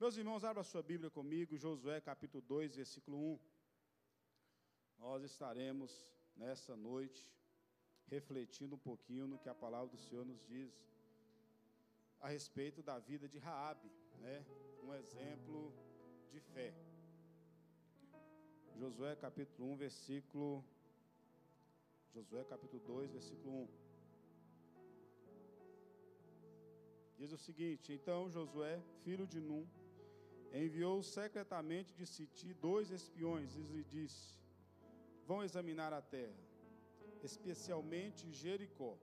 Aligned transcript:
Meus 0.00 0.16
irmãos, 0.16 0.44
abra 0.44 0.62
sua 0.64 0.82
Bíblia 0.82 1.10
comigo, 1.10 1.58
Josué 1.58 2.00
capítulo 2.00 2.42
2, 2.48 2.74
versículo 2.74 3.18
1. 3.34 3.38
Nós 4.98 5.22
estaremos 5.22 5.90
nessa 6.34 6.74
noite 6.74 7.30
refletindo 8.06 8.76
um 8.76 8.78
pouquinho 8.78 9.26
no 9.26 9.38
que 9.38 9.50
a 9.50 9.54
palavra 9.54 9.88
do 9.88 9.98
Senhor 9.98 10.24
nos 10.24 10.42
diz 10.46 10.72
a 12.18 12.30
respeito 12.30 12.82
da 12.82 12.98
vida 12.98 13.28
de 13.28 13.36
Raabe, 13.36 13.90
né? 14.20 14.42
Um 14.82 14.94
exemplo 14.94 15.70
de 16.30 16.40
fé. 16.40 16.72
Josué 18.78 19.14
capítulo 19.16 19.72
1, 19.72 19.76
versículo 19.76 20.64
Josué 22.14 22.42
capítulo 22.44 22.82
2, 22.86 23.10
versículo 23.10 23.64
1. 23.64 23.68
Diz 27.18 27.32
o 27.32 27.36
seguinte: 27.36 27.92
Então 27.92 28.30
Josué, 28.30 28.82
filho 29.04 29.26
de 29.26 29.42
Num, 29.42 29.68
enviou 30.52 31.02
secretamente 31.02 31.94
de 31.94 32.06
Siti 32.06 32.52
dois 32.54 32.90
espiões 32.90 33.56
e 33.56 33.62
lhe 33.62 33.84
disse: 33.84 34.38
Vão 35.26 35.42
examinar 35.42 35.92
a 35.92 36.02
terra, 36.02 36.42
especialmente 37.22 38.32
Jericó. 38.32 38.96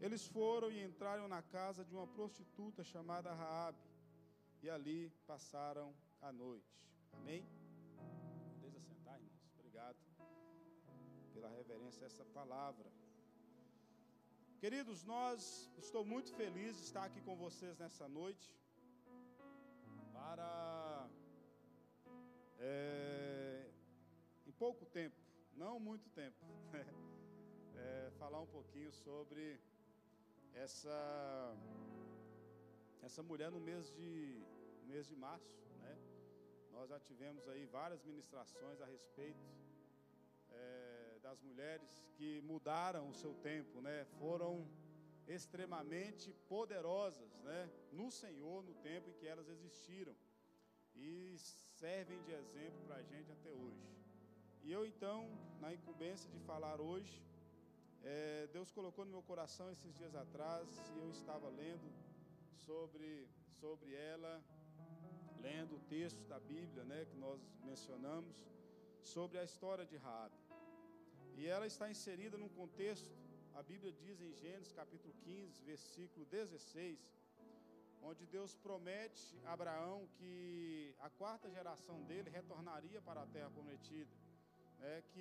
Eles 0.00 0.26
foram 0.26 0.70
e 0.70 0.82
entraram 0.82 1.28
na 1.28 1.42
casa 1.42 1.84
de 1.84 1.94
uma 1.94 2.06
prostituta 2.06 2.82
chamada 2.82 3.32
Raabe, 3.32 3.78
e 4.62 4.70
ali 4.70 5.10
passaram 5.26 5.94
a 6.20 6.32
noite. 6.32 6.88
Amém? 7.12 7.46
Deixa 8.60 8.80
sentar, 8.80 9.20
irmãos. 9.20 9.52
Obrigado 9.58 9.96
pela 11.34 11.48
reverência 11.48 12.04
a 12.04 12.06
essa 12.06 12.24
palavra. 12.24 12.90
Queridos, 14.58 15.04
nós 15.04 15.68
estou 15.76 16.04
muito 16.04 16.32
feliz 16.34 16.76
de 16.76 16.84
estar 16.84 17.04
aqui 17.04 17.20
com 17.20 17.36
vocês 17.36 17.78
nessa 17.78 18.08
noite 18.08 18.61
para 20.22 21.08
é, 22.60 23.66
em 24.46 24.52
pouco 24.52 24.86
tempo, 24.86 25.16
não 25.54 25.80
muito 25.80 26.08
tempo, 26.10 26.36
é, 27.74 28.10
falar 28.18 28.40
um 28.40 28.46
pouquinho 28.46 28.92
sobre 28.92 29.60
essa 30.54 31.56
essa 33.02 33.22
mulher 33.22 33.50
no 33.50 33.58
mês 33.58 33.90
de 33.90 34.40
mês 34.86 35.08
de 35.08 35.16
março, 35.16 35.58
né? 35.80 35.94
Nós 36.70 36.88
já 36.88 37.00
tivemos 37.00 37.48
aí 37.48 37.64
várias 37.66 38.04
ministrações 38.04 38.80
a 38.80 38.86
respeito 38.86 39.44
é, 40.50 41.18
das 41.20 41.40
mulheres 41.40 42.06
que 42.16 42.40
mudaram 42.42 43.08
o 43.08 43.14
seu 43.14 43.34
tempo, 43.50 43.80
né? 43.80 44.04
Foram 44.20 44.64
extremamente 45.26 46.32
poderosas, 46.48 47.30
né? 47.40 47.70
No 47.92 48.10
Senhor, 48.10 48.64
no 48.64 48.74
tempo 48.74 49.08
em 49.08 49.12
que 49.14 49.26
elas 49.26 49.48
existiram 49.48 50.14
e 50.94 51.36
servem 51.38 52.20
de 52.22 52.32
exemplo 52.32 52.80
para 52.86 52.96
a 52.96 53.02
gente 53.02 53.30
até 53.32 53.50
hoje. 53.52 53.86
E 54.62 54.70
eu 54.70 54.86
então, 54.86 55.28
na 55.60 55.72
incumbência 55.72 56.30
de 56.30 56.38
falar 56.40 56.80
hoje, 56.80 57.22
é, 58.02 58.48
Deus 58.52 58.70
colocou 58.70 59.04
no 59.04 59.10
meu 59.10 59.22
coração 59.22 59.70
esses 59.70 59.94
dias 59.94 60.14
atrás 60.14 60.68
e 60.94 60.98
eu 60.98 61.10
estava 61.10 61.48
lendo 61.48 61.92
sobre 62.66 63.28
sobre 63.62 63.94
ela, 63.94 64.42
lendo 65.40 65.76
o 65.76 65.80
texto 65.80 66.22
da 66.24 66.40
Bíblia, 66.40 66.82
né, 66.84 67.04
que 67.04 67.16
nós 67.16 67.40
mencionamos 67.64 68.36
sobre 69.00 69.38
a 69.38 69.44
história 69.44 69.84
de 69.86 69.96
Raabe. 69.96 70.34
E 71.36 71.46
ela 71.46 71.66
está 71.66 71.88
inserida 71.88 72.36
num 72.36 72.48
contexto, 72.48 73.08
a 73.54 73.62
Bíblia 73.62 73.92
diz 73.92 74.20
em 74.20 74.32
Gênesis 74.32 74.72
capítulo 74.72 75.12
15, 75.24 75.62
versículo 75.62 76.24
16, 76.26 76.98
onde 78.02 78.26
Deus 78.26 78.56
promete 78.56 79.38
a 79.44 79.52
Abraão 79.52 80.08
que 80.16 80.94
a 81.00 81.10
quarta 81.10 81.50
geração 81.50 82.02
dele 82.04 82.30
retornaria 82.30 83.00
para 83.02 83.22
a 83.22 83.26
terra 83.26 83.50
prometida, 83.50 84.10
né, 84.78 85.02
que 85.12 85.20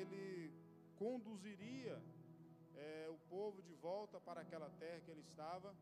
ele 0.00 0.52
conduziria 0.96 2.02
é, 2.76 3.08
o 3.10 3.18
povo 3.28 3.62
de 3.62 3.74
volta 3.74 4.20
para 4.20 4.40
aquela 4.40 4.70
terra 4.70 5.00
que 5.00 5.10
ele 5.10 5.20
estava, 5.20 5.74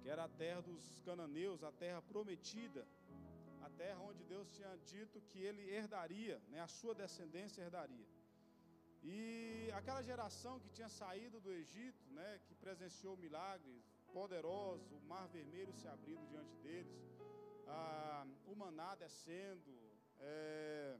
que 0.00 0.08
era 0.08 0.24
a 0.24 0.28
terra 0.28 0.62
dos 0.62 1.02
cananeus, 1.04 1.62
a 1.64 1.72
terra 1.72 2.00
prometida, 2.00 2.86
a 3.60 3.68
terra 3.70 4.00
onde 4.00 4.22
Deus 4.24 4.50
tinha 4.52 4.78
dito 4.86 5.20
que 5.20 5.38
ele 5.38 5.68
herdaria, 5.68 6.40
né, 6.48 6.60
a 6.60 6.68
sua 6.68 6.94
descendência 6.94 7.60
herdaria. 7.62 8.19
E 9.02 9.70
aquela 9.74 10.02
geração 10.02 10.60
que 10.60 10.68
tinha 10.70 10.88
saído 10.88 11.40
do 11.40 11.50
Egito, 11.52 12.04
né, 12.12 12.40
que 12.46 12.54
presenciou 12.54 13.16
milagres 13.16 13.82
poderosos, 14.12 14.90
o 14.92 15.00
mar 15.00 15.26
vermelho 15.28 15.72
se 15.72 15.88
abrindo 15.88 16.26
diante 16.28 16.54
deles, 16.56 16.92
a, 17.66 18.26
o 18.46 18.54
maná 18.54 18.94
descendo, 18.94 19.72
é, 20.18 20.98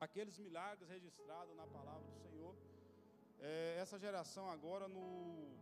aqueles 0.00 0.38
milagres 0.38 0.88
registrados 0.88 1.54
na 1.56 1.66
palavra 1.66 2.06
do 2.10 2.16
Senhor. 2.16 2.56
É, 3.38 3.76
essa 3.80 3.98
geração 3.98 4.48
agora, 4.50 4.88
no, 4.88 5.56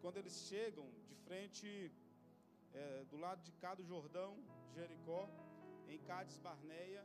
quando 0.00 0.18
eles 0.18 0.36
chegam 0.48 0.86
de 1.08 1.14
frente, 1.16 1.90
é, 2.72 3.04
do 3.04 3.16
lado 3.16 3.42
de 3.42 3.52
cá 3.52 3.74
do 3.74 3.84
Jordão, 3.84 4.36
Jericó, 4.74 5.28
em 5.88 5.98
Cádiz 5.98 6.38
Barneia, 6.38 7.04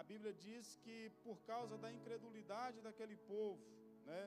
a 0.00 0.02
Bíblia 0.02 0.32
diz 0.46 0.76
que 0.84 1.10
por 1.24 1.38
causa 1.50 1.76
da 1.78 1.90
incredulidade 1.90 2.82
daquele 2.86 3.16
povo, 3.16 3.62
né? 4.04 4.22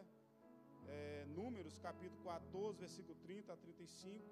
É, 0.88 1.26
Números 1.40 1.78
capítulo 1.78 2.24
14, 2.24 2.80
versículo 2.80 3.16
30 3.26 3.54
a 3.54 3.58
35, 3.58 4.26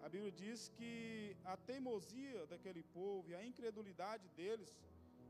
a 0.00 0.08
Bíblia 0.08 0.32
diz 0.32 0.68
que 0.76 1.36
a 1.44 1.56
teimosia 1.56 2.46
daquele 2.46 2.82
povo 2.82 3.28
e 3.30 3.34
a 3.34 3.44
incredulidade 3.44 4.26
deles 4.30 4.70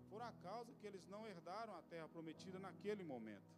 foram 0.08 0.26
a 0.26 0.32
causa 0.48 0.74
que 0.78 0.86
eles 0.86 1.04
não 1.08 1.26
herdaram 1.26 1.74
a 1.74 1.82
terra 1.82 2.08
prometida 2.08 2.60
naquele 2.60 3.02
momento. 3.02 3.50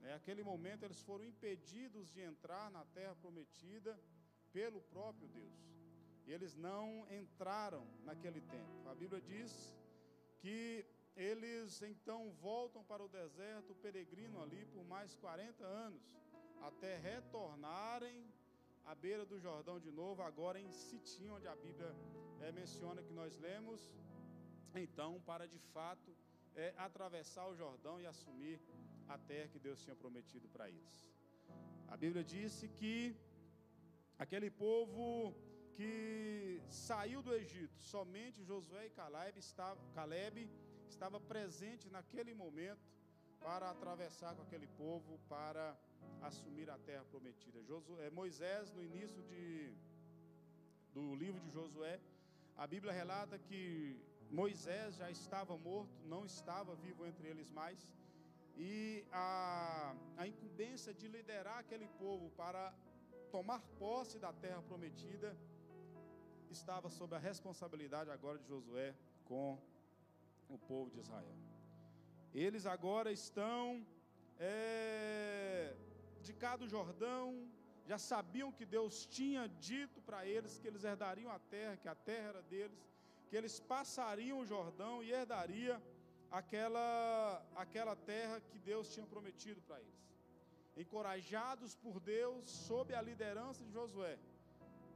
Naquele 0.00 0.44
momento 0.44 0.84
eles 0.84 1.02
foram 1.02 1.24
impedidos 1.24 2.08
de 2.14 2.20
entrar 2.20 2.70
na 2.70 2.84
terra 2.98 3.16
prometida 3.16 3.98
pelo 4.52 4.80
próprio 4.82 5.28
Deus. 5.28 5.58
E 6.26 6.32
eles 6.32 6.54
não 6.54 6.86
entraram 7.10 7.84
naquele 8.04 8.40
tempo. 8.40 8.88
A 8.88 8.94
Bíblia 8.94 9.20
diz 9.20 9.74
que 10.40 10.86
eles 11.18 11.82
então 11.82 12.30
voltam 12.40 12.82
para 12.84 13.02
o 13.02 13.08
deserto 13.08 13.74
peregrino 13.74 14.40
ali 14.40 14.64
por 14.66 14.84
mais 14.84 15.16
40 15.16 15.64
anos, 15.64 16.02
até 16.62 16.96
retornarem 16.96 18.18
à 18.84 18.94
beira 18.94 19.24
do 19.26 19.38
Jordão 19.46 19.78
de 19.80 19.90
novo, 19.90 20.22
agora 20.22 20.60
em 20.60 20.70
Sitim, 20.70 21.30
onde 21.30 21.48
a 21.48 21.56
Bíblia 21.56 21.90
é, 22.40 22.52
menciona 22.52 23.02
que 23.02 23.12
nós 23.12 23.36
lemos, 23.36 23.80
então, 24.74 25.20
para 25.26 25.46
de 25.48 25.58
fato 25.74 26.16
é, 26.54 26.72
atravessar 26.76 27.48
o 27.48 27.56
Jordão 27.56 28.00
e 28.00 28.06
assumir 28.06 28.60
a 29.08 29.18
terra 29.18 29.48
que 29.48 29.58
Deus 29.58 29.82
tinha 29.82 29.96
prometido 29.96 30.48
para 30.48 30.68
eles. 30.68 31.02
A 31.88 31.96
Bíblia 31.96 32.22
disse 32.22 32.68
que 32.68 33.16
aquele 34.18 34.50
povo 34.50 35.34
que 35.74 36.60
saiu 36.68 37.20
do 37.22 37.34
Egito, 37.34 37.76
somente 37.80 38.44
Josué 38.44 38.86
e 38.86 38.90
Caleb, 38.90 39.38
estava, 39.38 39.80
Caleb 39.94 40.48
estava 40.94 41.18
presente 41.32 41.90
naquele 41.96 42.32
momento 42.42 42.86
para 43.40 43.70
atravessar 43.70 44.34
com 44.34 44.42
aquele 44.42 44.66
povo 44.66 45.18
para 45.28 45.76
assumir 46.22 46.68
a 46.70 46.78
terra 46.78 47.04
prometida. 47.12 47.62
Josué, 47.62 48.10
Moisés, 48.10 48.72
no 48.72 48.82
início 48.82 49.22
de, 49.30 49.72
do 50.92 51.14
livro 51.14 51.40
de 51.40 51.50
Josué, 51.50 52.00
a 52.56 52.66
Bíblia 52.66 52.92
relata 52.92 53.38
que 53.38 53.96
Moisés 54.30 54.96
já 54.96 55.10
estava 55.10 55.56
morto, 55.56 55.94
não 56.04 56.24
estava 56.24 56.74
vivo 56.74 57.06
entre 57.06 57.28
eles 57.28 57.50
mais, 57.50 57.78
e 58.56 59.04
a, 59.12 59.94
a 60.16 60.26
incumbência 60.26 60.92
de 60.92 61.06
liderar 61.06 61.58
aquele 61.58 61.88
povo 62.04 62.28
para 62.30 62.74
tomar 63.30 63.60
posse 63.78 64.18
da 64.18 64.32
terra 64.32 64.60
prometida 64.62 65.36
estava 66.50 66.88
sob 66.88 67.14
a 67.14 67.18
responsabilidade 67.18 68.10
agora 68.10 68.38
de 68.38 68.48
Josué 68.48 68.94
com 69.24 69.58
o 70.48 70.58
povo 70.58 70.90
de 70.90 71.00
Israel. 71.00 71.36
Eles 72.34 72.64
agora 72.66 73.10
estão 73.10 73.86
é, 74.38 75.74
de 76.20 76.32
cá 76.32 76.58
Jordão, 76.66 77.48
já 77.86 77.98
sabiam 77.98 78.52
que 78.52 78.66
Deus 78.66 79.06
tinha 79.06 79.48
dito 79.48 80.00
para 80.02 80.26
eles 80.26 80.58
que 80.58 80.66
eles 80.68 80.84
herdariam 80.84 81.30
a 81.30 81.38
terra, 81.38 81.76
que 81.76 81.88
a 81.88 81.94
terra 81.94 82.28
era 82.28 82.42
deles, 82.42 82.80
que 83.28 83.36
eles 83.36 83.58
passariam 83.60 84.40
o 84.40 84.46
Jordão 84.46 85.02
e 85.02 85.10
herdaria 85.10 85.82
aquela, 86.30 87.42
aquela 87.56 87.96
terra 87.96 88.40
que 88.40 88.58
Deus 88.58 88.92
tinha 88.92 89.06
prometido 89.06 89.60
para 89.62 89.80
eles. 89.80 89.98
Encorajados 90.76 91.74
por 91.74 91.98
Deus, 91.98 92.48
sob 92.48 92.94
a 92.94 93.02
liderança 93.02 93.64
de 93.64 93.72
Josué, 93.72 94.18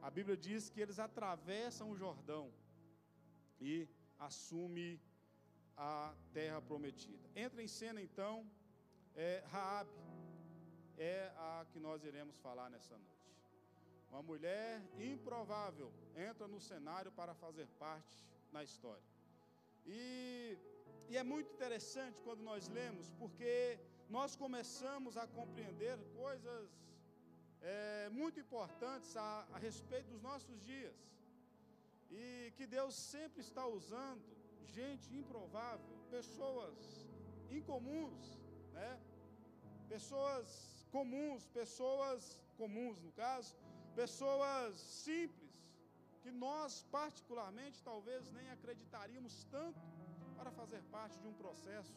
a 0.02 0.10
Bíblia 0.10 0.37
diz 0.37 0.69
que 0.69 0.81
eles 0.81 0.99
atravessam 0.99 1.90
o 1.90 1.96
Jordão 1.96 2.52
e 3.60 3.88
assumem 4.19 5.00
a 5.76 6.14
terra 6.32 6.60
prometida. 6.60 7.28
Entra 7.34 7.62
em 7.62 7.69
cena 7.69 8.00
então 8.00 8.46
é, 9.14 9.42
Raabe, 9.50 9.90
é 10.96 11.32
a 11.36 11.66
que 11.70 11.78
nós 11.78 12.04
iremos 12.04 12.38
falar 12.38 12.70
nessa 12.70 12.96
noite. 12.96 13.12
Uma 14.10 14.22
mulher 14.22 14.82
improvável 14.98 15.90
entra 16.14 16.46
no 16.46 16.60
cenário 16.60 17.10
para 17.12 17.34
fazer 17.34 17.66
parte 17.78 18.14
na 18.52 18.62
história. 18.62 19.02
E, 19.86 20.58
e 21.08 21.16
é 21.16 21.22
muito 21.22 21.50
interessante 21.52 22.20
quando 22.20 22.42
nós 22.42 22.68
lemos, 22.68 23.10
porque 23.18 23.78
nós 24.08 24.36
começamos 24.36 25.16
a 25.16 25.26
compreender 25.26 25.98
coisas 26.14 26.68
é, 27.62 28.08
muito 28.10 28.38
importantes 28.38 29.16
a, 29.16 29.46
a 29.52 29.58
respeito 29.58 30.08
dos 30.10 30.20
nossos 30.20 30.60
dias. 30.62 30.94
E 32.10 32.52
que 32.56 32.66
Deus 32.66 32.94
sempre 32.94 33.40
está 33.40 33.66
usando 33.66 34.22
gente 34.67 35.14
improvável, 35.14 35.97
pessoas 36.11 37.06
incomuns, 37.50 38.38
né? 38.73 38.99
Pessoas 39.88 40.87
comuns, 40.91 41.47
pessoas 41.49 42.41
comuns 42.56 43.00
no 43.03 43.12
caso, 43.12 43.56
pessoas 43.94 44.76
simples, 44.76 45.53
que 46.23 46.31
nós 46.31 46.85
particularmente 46.91 47.82
talvez 47.82 48.31
nem 48.32 48.49
acreditaríamos 48.50 49.44
tanto 49.50 49.81
para 50.37 50.50
fazer 50.50 50.82
parte 50.85 51.19
de 51.19 51.26
um 51.26 51.35
processo 51.35 51.93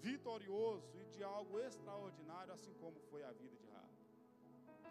vitorioso 0.00 0.88
e 1.00 1.04
de 1.14 1.22
algo 1.24 1.58
extraordinário, 1.58 2.52
assim 2.52 2.72
como 2.74 2.98
foi 3.10 3.24
a 3.24 3.32
vida 3.32 3.56
de 3.56 3.66
Raab. 3.68 3.88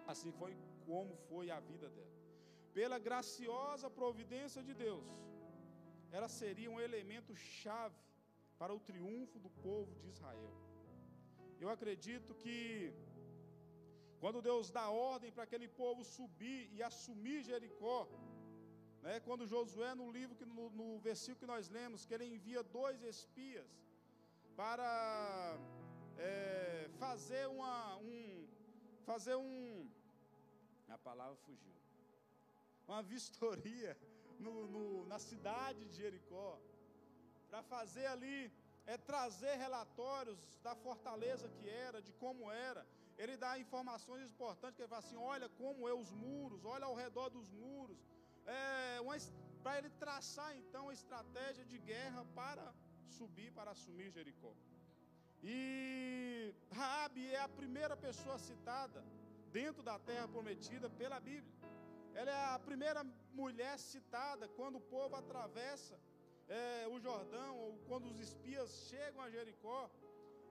Assim 0.07 0.31
foi 0.31 0.57
como 0.85 1.15
foi 1.29 1.49
a 1.49 1.59
vida 1.59 1.89
dela. 1.89 2.17
Pela 2.73 2.99
graciosa 2.99 3.89
providência 3.89 4.61
de 4.61 4.73
Deus, 4.73 5.05
ela 6.11 6.29
seria 6.39 6.69
um 6.71 6.79
elemento 6.79 7.35
chave 7.35 8.01
para 8.59 8.73
o 8.73 8.79
triunfo 8.79 9.39
do 9.39 9.49
povo 9.67 9.93
de 10.01 10.07
Israel. 10.07 10.53
Eu 11.59 11.69
acredito 11.69 12.33
que 12.43 12.93
quando 14.21 14.41
Deus 14.41 14.71
dá 14.77 14.89
ordem 14.89 15.31
para 15.31 15.43
aquele 15.47 15.67
povo 15.67 16.03
subir 16.03 16.61
e 16.75 16.81
assumir 16.81 17.43
Jericó, 17.43 18.07
né, 19.03 19.19
quando 19.27 19.49
Josué, 19.53 19.93
no 19.95 20.09
livro, 20.17 20.35
que 20.35 20.45
no, 20.45 20.69
no 20.81 20.87
versículo 20.99 21.39
que 21.41 21.53
nós 21.53 21.69
lemos, 21.69 22.05
que 22.05 22.13
ele 22.13 22.27
envia 22.35 22.63
dois 22.63 23.01
espias 23.03 23.69
para 24.55 25.59
é, 26.17 26.89
fazer 26.97 27.47
uma, 27.47 27.97
um, 27.97 28.47
fazer 29.05 29.35
um, 29.35 29.87
a 30.89 30.97
palavra 30.97 31.35
fugiu, 31.45 31.75
uma 32.87 33.01
vistoria 33.03 33.95
no, 34.39 34.67
no, 34.67 35.05
na 35.07 35.19
cidade 35.19 35.85
de 35.85 35.95
Jericó, 36.01 36.59
para 37.49 37.61
fazer 37.63 38.05
ali, 38.07 38.51
é 38.85 38.97
trazer 38.97 39.55
relatórios 39.55 40.39
da 40.63 40.75
fortaleza 40.75 41.47
que 41.49 41.67
era, 41.69 42.01
de 42.01 42.13
como 42.13 42.51
era. 42.51 42.85
Ele 43.17 43.35
dá 43.35 43.57
informações 43.57 44.29
importantes, 44.29 44.75
que 44.75 44.81
ele 44.83 44.89
fala 44.89 45.03
assim, 45.05 45.17
olha 45.17 45.49
como 45.49 45.87
é 45.87 45.93
os 45.93 46.11
muros, 46.11 46.63
olha 46.65 46.85
ao 46.85 46.95
redor 46.95 47.29
dos 47.29 47.49
muros, 47.51 47.97
é, 48.45 48.99
para 49.63 49.79
ele 49.79 49.89
traçar 50.03 50.55
então 50.55 50.83
uma 50.83 50.93
estratégia 50.93 51.65
de 51.65 51.77
guerra 51.79 52.23
para 52.35 52.73
subir 53.17 53.51
para 53.51 53.71
assumir 53.71 54.11
Jericó. 54.11 54.53
E 55.43 56.53
Raabe 56.71 57.23
é 57.31 57.41
a 57.41 57.49
primeira 57.49 57.95
pessoa 57.95 58.37
citada 58.37 59.03
dentro 59.51 59.81
da 59.83 59.97
terra 59.99 60.27
prometida 60.27 60.89
pela 60.89 61.19
Bíblia. 61.19 61.56
Ela 62.19 62.31
é 62.31 62.43
a 62.55 62.59
primeira 62.67 63.01
mulher 63.41 63.75
citada 63.77 64.45
quando 64.57 64.77
o 64.77 64.85
povo 64.95 65.15
atravessa 65.15 65.95
é, 66.59 66.87
o 66.93 66.97
Jordão, 66.99 67.51
ou 67.63 67.71
quando 67.87 68.05
os 68.11 68.19
espias 68.27 68.69
chegam 68.89 69.21
a 69.21 69.29
Jericó. 69.35 69.81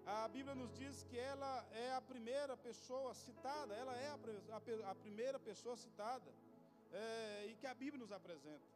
A 0.06 0.28
Bíblia 0.34 0.54
nos 0.60 0.72
diz 0.80 1.02
que 1.08 1.18
ela 1.18 1.52
é 1.84 1.88
a 1.92 2.00
primeira 2.12 2.56
pessoa 2.56 3.12
citada, 3.14 3.74
ela 3.82 3.94
é 4.06 4.08
a, 4.08 4.18
a, 4.56 4.90
a 4.92 4.94
primeira 4.94 5.38
pessoa 5.48 5.76
citada, 5.84 6.30
é, 6.92 7.46
e 7.50 7.54
que 7.60 7.66
a 7.66 7.74
Bíblia 7.82 8.00
nos 8.04 8.12
apresenta. 8.12 8.68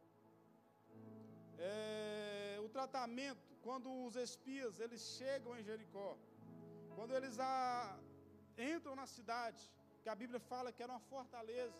É, 1.59 2.59
o 2.65 2.67
tratamento 2.77 3.47
quando 3.65 3.87
os 4.05 4.15
espias 4.15 4.79
eles 4.85 5.01
chegam 5.17 5.57
em 5.57 5.63
Jericó, 5.69 6.17
quando 6.95 7.15
eles 7.17 7.39
a, 7.39 7.97
entram 8.57 8.95
na 9.01 9.05
cidade, 9.05 9.63
que 10.03 10.09
a 10.09 10.15
Bíblia 10.21 10.41
fala 10.51 10.73
que 10.73 10.83
era 10.83 10.91
uma 10.91 11.05
fortaleza, 11.13 11.79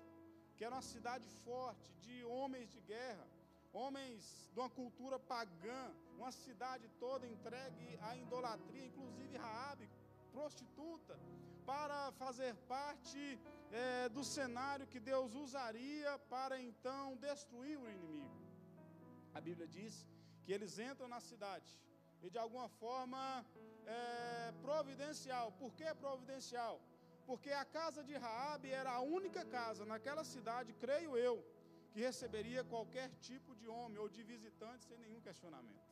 que 0.62 0.66
era 0.66 0.76
uma 0.76 0.90
cidade 0.96 1.28
forte, 1.44 1.92
de 2.06 2.24
homens 2.24 2.70
de 2.72 2.80
guerra, 2.82 3.28
homens 3.74 4.48
de 4.54 4.60
uma 4.60 4.70
cultura 4.70 5.18
pagã, 5.18 5.84
uma 6.20 6.32
cidade 6.32 6.88
toda 7.00 7.26
entregue 7.26 7.98
à 8.00 8.16
idolatria, 8.16 8.86
inclusive 8.86 9.36
Raabe, 9.38 9.90
prostituta, 10.32 11.20
para 11.66 12.12
fazer 12.12 12.54
parte 12.76 13.40
é, 13.72 14.08
do 14.10 14.24
cenário 14.24 14.86
que 14.86 15.00
Deus 15.00 15.34
usaria 15.34 16.12
para 16.30 16.62
então 16.62 17.18
destruir 17.18 17.80
o 17.80 17.90
inimigo. 17.90 18.40
A 19.34 19.42
Bíblia 19.42 19.68
diz 19.68 20.06
que 20.44 20.54
eles 20.54 20.78
entram 20.78 21.08
na 21.08 21.20
cidade 21.20 21.76
e 22.22 22.30
de 22.30 22.38
alguma 22.38 22.70
forma 22.70 23.44
é, 23.88 24.54
providencial. 24.62 25.52
Por 25.54 25.74
que 25.74 25.92
providencial? 25.96 26.80
Porque 27.32 27.52
a 27.64 27.66
casa 27.78 28.02
de 28.08 28.16
Raabe 28.24 28.70
era 28.80 28.92
a 28.92 29.02
única 29.18 29.44
casa 29.58 29.86
naquela 29.92 30.24
cidade, 30.32 30.74
creio 30.84 31.12
eu, 31.28 31.36
que 31.92 32.00
receberia 32.08 32.62
qualquer 32.72 33.08
tipo 33.28 33.52
de 33.60 33.68
homem 33.76 33.98
ou 34.04 34.08
de 34.16 34.22
visitante 34.32 34.84
sem 34.90 34.98
nenhum 35.04 35.22
questionamento. 35.28 35.88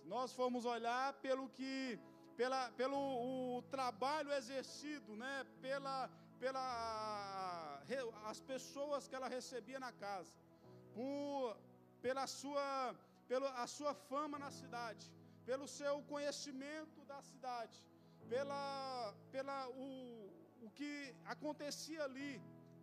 Se 0.00 0.06
nós 0.14 0.34
formos 0.38 0.66
olhar 0.66 1.06
pelo 1.26 1.44
que 1.56 1.98
pela, 2.36 2.60
pelo 2.80 2.98
o 3.28 3.62
trabalho 3.76 4.30
exercido, 4.40 5.16
né, 5.22 5.34
pela, 5.62 6.10
pela 6.42 7.82
as 8.30 8.40
pessoas 8.52 9.08
que 9.08 9.16
ela 9.18 9.28
recebia 9.38 9.80
na 9.86 9.92
casa, 9.92 10.36
por, 10.94 11.56
pela 12.02 12.26
sua 12.26 12.94
pela 13.30 13.50
a 13.64 13.66
sua 13.78 13.94
fama 13.94 14.38
na 14.44 14.50
cidade, 14.60 15.06
pelo 15.46 15.66
seu 15.66 15.96
conhecimento 16.12 17.00
da 17.12 17.22
cidade, 17.30 17.78
pela, 18.28 19.14
pela 19.30 19.68
o, 19.70 20.23
o 20.64 20.70
que 20.78 20.92
acontecia 21.34 22.02
ali, 22.08 22.32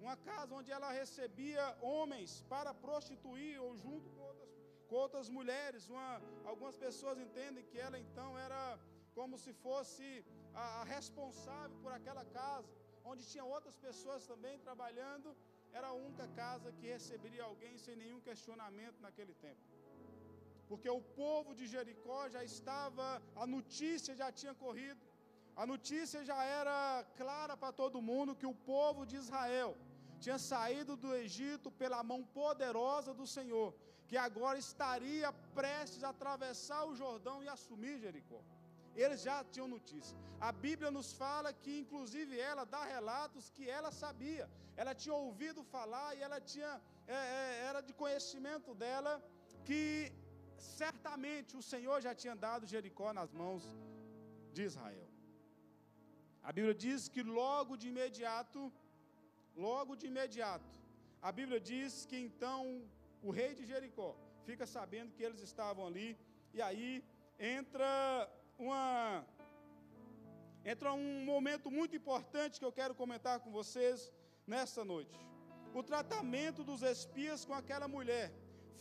uma 0.04 0.16
casa 0.30 0.56
onde 0.60 0.72
ela 0.78 0.90
recebia 1.02 1.64
homens 1.94 2.32
para 2.54 2.72
prostituir 2.86 3.56
ou 3.66 3.72
junto 3.84 4.08
com 4.16 4.22
outras, 4.30 4.50
com 4.90 4.96
outras 5.06 5.28
mulheres. 5.38 5.90
Uma, 5.94 6.10
algumas 6.52 6.78
pessoas 6.86 7.20
entendem 7.26 7.66
que 7.72 7.80
ela 7.88 8.00
então 8.06 8.30
era 8.48 8.62
como 9.18 9.38
se 9.44 9.54
fosse 9.66 10.08
a, 10.54 10.66
a 10.82 10.84
responsável 10.96 11.78
por 11.84 11.92
aquela 12.00 12.26
casa, 12.40 12.72
onde 13.12 13.30
tinha 13.32 13.46
outras 13.56 13.78
pessoas 13.88 14.26
também 14.32 14.58
trabalhando. 14.68 15.30
Era 15.80 15.88
a 15.90 16.00
única 16.08 16.28
casa 16.44 16.74
que 16.78 16.88
receberia 16.96 17.44
alguém 17.52 17.76
sem 17.86 17.96
nenhum 18.04 18.22
questionamento 18.30 19.00
naquele 19.08 19.36
tempo 19.48 19.64
porque 20.72 20.90
o 20.90 21.02
povo 21.22 21.54
de 21.60 21.66
Jericó 21.72 22.20
já 22.36 22.42
estava, 22.50 23.06
a 23.44 23.46
notícia 23.56 24.14
já 24.20 24.28
tinha 24.40 24.54
corrido, 24.62 25.02
a 25.56 25.66
notícia 25.66 26.24
já 26.24 26.44
era 26.44 27.06
clara 27.16 27.56
para 27.58 27.72
todo 27.72 28.02
mundo 28.02 28.36
que 28.36 28.46
o 28.46 28.54
povo 28.54 29.06
de 29.06 29.16
Israel 29.16 29.78
tinha 30.20 30.38
saído 30.38 30.96
do 30.96 31.14
Egito 31.16 31.70
pela 31.72 32.04
mão 32.04 32.24
poderosa 32.24 33.14
do 33.14 33.26
Senhor, 33.26 33.74
que 34.08 34.18
agora 34.18 34.58
estaria 34.58 35.32
prestes 35.60 36.04
a 36.04 36.10
atravessar 36.10 36.86
o 36.86 36.96
Jordão 36.96 37.38
e 37.44 37.48
assumir 37.48 38.00
Jericó. 38.00 38.42
Eles 38.96 39.22
já 39.28 39.44
tinham 39.52 39.68
notícia. 39.68 40.18
A 40.40 40.52
Bíblia 40.52 40.92
nos 40.92 41.14
fala 41.14 41.54
que, 41.54 41.80
inclusive, 41.80 42.38
ela 42.38 42.66
dá 42.66 42.84
relatos 42.84 43.50
que 43.50 43.70
ela 43.70 43.92
sabia. 43.92 44.50
Ela 44.76 44.94
tinha 44.94 45.16
ouvido 45.16 45.64
falar 45.64 46.10
e 46.16 46.22
ela 46.22 46.40
tinha, 46.42 46.74
é, 47.08 47.16
é, 47.16 47.66
era 47.70 47.82
de 47.82 47.94
conhecimento 47.94 48.74
dela 48.76 49.14
que 49.68 50.12
certamente 50.58 51.56
o 51.56 51.62
Senhor 51.62 52.02
já 52.02 52.14
tinha 52.14 52.36
dado 52.36 52.68
Jericó 52.68 53.14
nas 53.14 53.32
mãos 53.32 53.64
de 54.54 54.64
Israel. 54.64 55.11
A 56.44 56.52
Bíblia 56.58 56.76
diz 56.86 57.08
que 57.14 57.22
logo 57.22 57.78
de 57.82 57.88
imediato, 57.94 58.60
logo 59.56 59.96
de 59.96 60.08
imediato, 60.12 60.74
a 61.22 61.32
Bíblia 61.40 61.60
diz 61.60 62.06
que 62.10 62.18
então 62.28 62.60
o 63.22 63.32
rei 63.40 63.52
de 63.58 63.64
Jericó 63.72 64.10
fica 64.48 64.66
sabendo 64.66 65.14
que 65.16 65.24
eles 65.28 65.42
estavam 65.50 65.86
ali, 65.90 66.10
e 66.56 66.62
aí 66.68 67.04
entra 67.40 67.92
uma 68.58 69.24
entra 70.72 70.94
um 70.94 71.26
momento 71.26 71.68
muito 71.80 71.96
importante 72.00 72.60
que 72.60 72.68
eu 72.70 72.78
quero 72.80 72.96
comentar 73.02 73.40
com 73.44 73.52
vocês 73.60 74.12
nesta 74.54 74.84
noite. 74.94 75.20
O 75.80 75.82
tratamento 75.92 76.64
dos 76.70 76.82
espias 76.82 77.46
com 77.46 77.56
aquela 77.62 77.88
mulher 77.88 78.28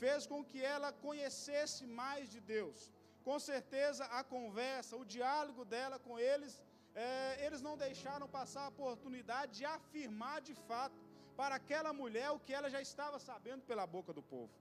fez 0.02 0.26
com 0.30 0.40
que 0.50 0.60
ela 0.74 0.90
conhecesse 1.06 1.82
mais 2.00 2.24
de 2.34 2.40
Deus. 2.40 2.90
Com 3.28 3.38
certeza, 3.38 4.04
a 4.18 4.22
conversa, 4.24 4.96
o 4.96 5.04
diálogo 5.04 5.64
dela 5.72 5.98
com 6.06 6.18
eles, 6.18 6.52
é, 6.94 7.44
eles 7.44 7.62
não 7.62 7.76
deixaram 7.76 8.28
passar 8.28 8.64
a 8.64 8.68
oportunidade 8.68 9.58
de 9.58 9.64
afirmar 9.64 10.40
de 10.40 10.54
fato 10.54 10.96
para 11.36 11.54
aquela 11.54 11.92
mulher 11.92 12.30
o 12.30 12.38
que 12.38 12.52
ela 12.52 12.68
já 12.68 12.80
estava 12.80 13.18
sabendo 13.18 13.62
pela 13.62 13.86
boca 13.86 14.12
do 14.12 14.22
povo, 14.22 14.52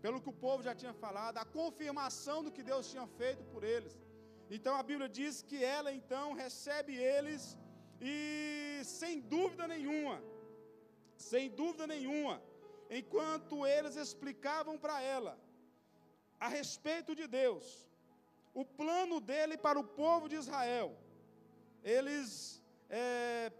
pelo 0.00 0.20
que 0.20 0.28
o 0.28 0.40
povo 0.46 0.62
já 0.62 0.74
tinha 0.74 0.92
falado, 0.92 1.38
a 1.38 1.44
confirmação 1.44 2.42
do 2.44 2.52
que 2.52 2.62
Deus 2.62 2.90
tinha 2.90 3.06
feito 3.06 3.42
por 3.52 3.64
eles. 3.64 3.94
Então 4.50 4.74
a 4.76 4.82
Bíblia 4.82 5.08
diz 5.08 5.42
que 5.42 5.64
ela 5.64 5.92
então 5.92 6.34
recebe 6.34 6.94
eles 6.94 7.58
e 8.00 8.82
sem 8.84 9.20
dúvida 9.20 9.66
nenhuma, 9.66 10.22
sem 11.16 11.48
dúvida 11.48 11.86
nenhuma, 11.86 12.42
enquanto 12.90 13.66
eles 13.66 13.96
explicavam 13.96 14.76
para 14.76 15.00
ela 15.00 15.38
a 16.38 16.48
respeito 16.48 17.14
de 17.14 17.26
Deus, 17.26 17.88
o 18.52 18.64
plano 18.64 19.20
dele 19.20 19.56
para 19.56 19.78
o 19.78 19.84
povo 19.84 20.28
de 20.28 20.36
Israel, 20.36 20.94
eles, 21.84 22.62
é, 22.88 23.52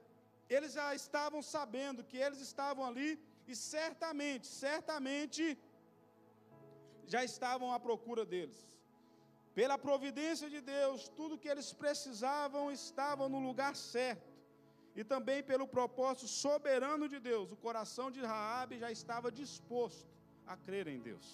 eles 0.48 0.72
já 0.78 0.88
estavam 0.94 1.40
sabendo 1.54 2.02
que 2.10 2.18
eles 2.26 2.40
estavam 2.40 2.84
ali 2.90 3.10
e 3.46 3.54
certamente, 3.54 4.46
certamente, 4.46 5.58
já 7.06 7.22
estavam 7.22 7.70
à 7.72 7.78
procura 7.78 8.24
deles. 8.24 8.60
Pela 9.58 9.76
providência 9.78 10.48
de 10.54 10.60
Deus, 10.60 11.08
tudo 11.18 11.38
que 11.42 11.50
eles 11.54 11.72
precisavam 11.72 12.64
estava 12.72 13.28
no 13.28 13.40
lugar 13.48 13.76
certo. 13.76 14.32
E 14.96 15.02
também 15.12 15.40
pelo 15.50 15.66
propósito 15.76 16.28
soberano 16.28 17.06
de 17.12 17.18
Deus, 17.30 17.52
o 17.52 17.56
coração 17.56 18.10
de 18.16 18.20
Raabe 18.20 18.78
já 18.84 18.90
estava 18.98 19.30
disposto 19.42 20.08
a 20.46 20.56
crer 20.56 20.86
em 20.88 21.00
Deus. 21.08 21.28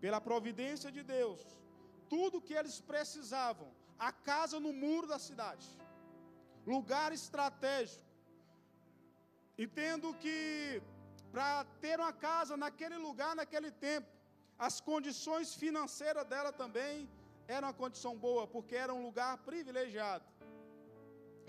Pela 0.00 0.20
providência 0.20 0.90
de 0.96 1.02
Deus, 1.02 1.40
tudo 2.08 2.40
que 2.46 2.54
eles 2.60 2.80
precisavam, 2.92 3.68
a 4.08 4.10
casa 4.30 4.58
no 4.66 4.72
muro 4.72 5.06
da 5.06 5.18
cidade, 5.28 5.66
lugar 6.74 7.12
estratégico. 7.12 8.08
Entendo 9.64 10.14
que 10.22 10.82
para 11.32 11.64
ter 11.82 11.96
uma 12.00 12.12
casa 12.28 12.56
naquele 12.64 12.98
lugar, 13.06 13.32
naquele 13.40 13.70
tempo, 13.88 14.08
as 14.66 14.76
condições 14.90 15.48
financeiras 15.62 16.24
dela 16.32 16.52
também 16.62 17.08
eram 17.46 17.68
uma 17.68 17.74
condição 17.82 18.14
boa, 18.26 18.46
porque 18.54 18.74
era 18.84 18.92
um 18.98 19.02
lugar 19.08 19.32
privilegiado. 19.48 20.24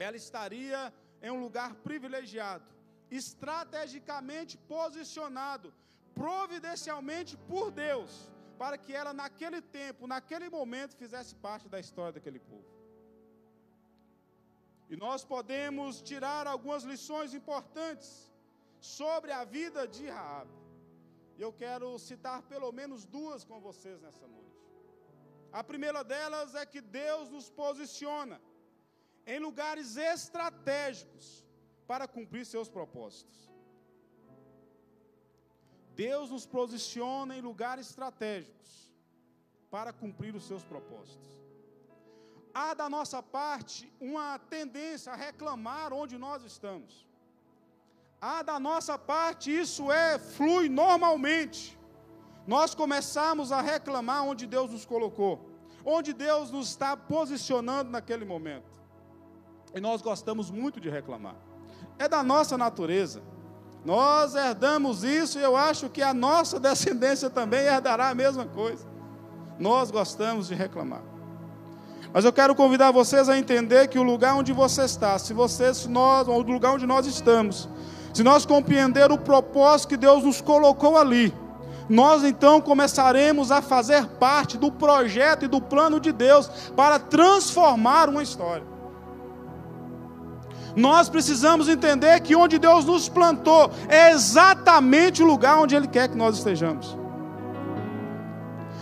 Ela 0.06 0.18
estaria 0.26 0.94
em 1.22 1.32
um 1.36 1.40
lugar 1.46 1.72
privilegiado, 1.88 2.66
estrategicamente 3.10 4.58
posicionado, 4.76 5.74
providencialmente 6.14 7.34
por 7.52 7.66
Deus, 7.72 8.12
para 8.62 8.78
que 8.78 8.94
ela 8.94 9.12
naquele 9.12 9.60
tempo, 9.60 10.06
naquele 10.06 10.48
momento, 10.56 10.96
fizesse 11.04 11.34
parte 11.46 11.68
da 11.74 11.80
história 11.84 12.14
daquele 12.18 12.42
povo. 12.52 12.72
E 14.92 14.96
nós 14.96 15.24
podemos 15.32 16.00
tirar 16.10 16.46
algumas 16.46 16.84
lições 16.92 17.34
importantes 17.40 18.10
sobre 18.80 19.32
a 19.32 19.44
vida 19.44 19.88
de 19.88 20.06
Raabe. 20.08 20.60
Eu 21.40 21.52
quero 21.52 21.88
citar 21.98 22.40
pelo 22.54 22.72
menos 22.72 23.04
duas 23.04 23.44
com 23.44 23.60
vocês 23.60 24.00
nessa 24.00 24.28
noite. 24.28 24.60
A 25.52 25.64
primeira 25.64 26.04
delas 26.04 26.54
é 26.54 26.64
que 26.64 26.82
Deus 26.82 27.30
nos 27.36 27.50
posiciona 27.50 28.40
em 29.26 29.40
lugares 29.40 29.98
estratégicos 29.98 31.44
para 31.88 32.08
cumprir 32.08 32.46
seus 32.46 32.70
propósitos. 32.70 33.51
Deus 36.02 36.32
nos 36.32 36.46
posiciona 36.48 37.38
em 37.38 37.42
lugares 37.42 37.88
estratégicos 37.90 38.70
para 39.70 39.94
cumprir 39.94 40.34
os 40.36 40.46
seus 40.50 40.64
propósitos. 40.64 41.30
Há 42.52 42.74
da 42.74 42.90
nossa 42.90 43.22
parte 43.22 43.92
uma 44.02 44.40
tendência 44.40 45.14
a 45.14 45.16
reclamar 45.16 45.94
onde 45.94 46.18
nós 46.18 46.44
estamos. 46.44 47.08
Ah, 48.20 48.42
da 48.42 48.60
nossa 48.60 48.98
parte, 48.98 49.56
isso 49.64 49.92
é, 49.92 50.18
flui 50.18 50.68
normalmente. 50.70 51.78
Nós 52.48 52.74
começamos 52.74 53.52
a 53.52 53.62
reclamar 53.62 54.24
onde 54.24 54.48
Deus 54.48 54.72
nos 54.72 54.86
colocou, 54.86 55.34
onde 55.86 56.14
Deus 56.14 56.50
nos 56.50 56.70
está 56.70 56.98
posicionando 56.98 57.92
naquele 57.92 58.26
momento. 58.26 58.74
E 59.76 59.80
nós 59.80 60.02
gostamos 60.02 60.50
muito 60.50 60.80
de 60.80 60.90
reclamar. 60.90 61.38
É 62.00 62.08
da 62.08 62.24
nossa 62.24 62.58
natureza. 62.58 63.22
Nós 63.84 64.36
herdamos 64.36 65.04
isso 65.04 65.40
e 65.40 65.42
eu 65.42 65.56
acho 65.56 65.90
que 65.90 66.02
a 66.02 66.14
nossa 66.14 66.60
descendência 66.60 67.30
também 67.30 67.62
herdará 67.62 68.10
a 68.10 68.16
mesma 68.16 68.46
coisa. 68.46 68.86
Nós 69.60 69.90
gostamos 69.90 70.48
de 70.48 70.56
reclamar. 70.56 71.02
Mas 72.14 72.26
eu 72.26 72.34
quero 72.34 72.54
convidar 72.54 72.92
vocês 72.92 73.30
a 73.30 73.38
entender 73.38 73.88
que 73.88 73.98
o 73.98 74.04
lugar 74.04 74.36
onde 74.36 74.52
você 74.52 74.84
está, 74.84 75.18
se 75.18 75.34
você, 75.34 75.74
se 75.74 75.88
nós, 75.88 76.28
o 76.28 76.42
lugar 76.42 76.74
onde 76.74 76.86
nós 76.86 77.06
estamos, 77.06 77.70
se 78.14 78.22
nós 78.22 78.46
compreender 78.46 79.12
o 79.12 79.18
propósito 79.18 79.90
que 79.90 79.98
Deus 79.98 80.24
nos 80.24 80.42
colocou 80.42 80.98
ali, 80.98 81.34
nós 81.90 82.24
então 82.24 82.62
começaremos 82.62 83.52
a 83.52 83.62
fazer 83.62 84.06
parte 84.20 84.58
do 84.58 84.72
projeto 84.72 85.46
e 85.46 85.48
do 85.48 85.62
plano 85.62 86.00
de 86.00 86.12
Deus 86.12 86.48
para 86.76 87.00
transformar 87.00 88.10
uma 88.10 88.22
história. 88.22 88.66
Nós 90.76 91.10
precisamos 91.10 91.68
entender 91.68 92.20
que 92.22 92.36
onde 92.36 92.58
Deus 92.58 92.86
nos 92.86 93.10
plantou 93.10 93.72
é 93.90 94.12
exatamente 94.12 95.22
o 95.22 95.26
lugar 95.26 95.60
onde 95.60 95.76
Ele 95.76 95.88
quer 95.88 96.08
que 96.08 96.18
nós 96.18 96.38
estejamos. 96.38 96.98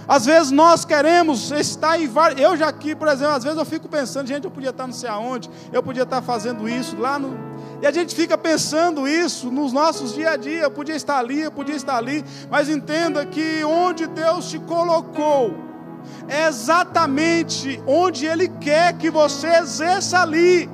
Às 0.07 0.25
vezes 0.25 0.51
nós 0.51 0.85
queremos 0.85 1.51
estar 1.51 1.99
em 2.01 2.07
vários. 2.07 2.41
Eu 2.41 2.57
já 2.57 2.67
aqui, 2.67 2.95
por 2.95 3.07
exemplo, 3.07 3.35
às 3.35 3.43
vezes 3.43 3.59
eu 3.59 3.65
fico 3.65 3.87
pensando, 3.87 4.27
gente, 4.27 4.43
eu 4.43 4.51
podia 4.51 4.71
estar 4.71 4.87
não 4.87 4.93
sei 4.93 5.07
aonde, 5.07 5.49
eu 5.71 5.83
podia 5.83 6.01
estar 6.01 6.21
fazendo 6.21 6.67
isso 6.67 6.97
lá 6.97 7.19
no 7.19 7.49
e 7.81 7.87
a 7.87 7.91
gente 7.91 8.13
fica 8.13 8.37
pensando 8.37 9.07
isso 9.07 9.49
nos 9.49 9.71
nossos 9.71 10.13
dia 10.13 10.31
a 10.31 10.37
dia. 10.37 10.63
Eu 10.63 10.71
podia 10.71 10.95
estar 10.95 11.17
ali, 11.17 11.41
eu 11.41 11.51
podia 11.51 11.75
estar 11.75 11.95
ali. 11.97 12.25
Mas 12.49 12.67
entenda 12.67 13.25
que 13.25 13.63
onde 13.63 14.05
Deus 14.07 14.49
te 14.49 14.59
colocou 14.59 15.55
é 16.27 16.47
exatamente 16.47 17.81
onde 17.87 18.25
Ele 18.25 18.49
quer 18.49 18.97
que 18.97 19.09
você 19.09 19.47
exerça 19.47 20.21
ali. 20.21 20.69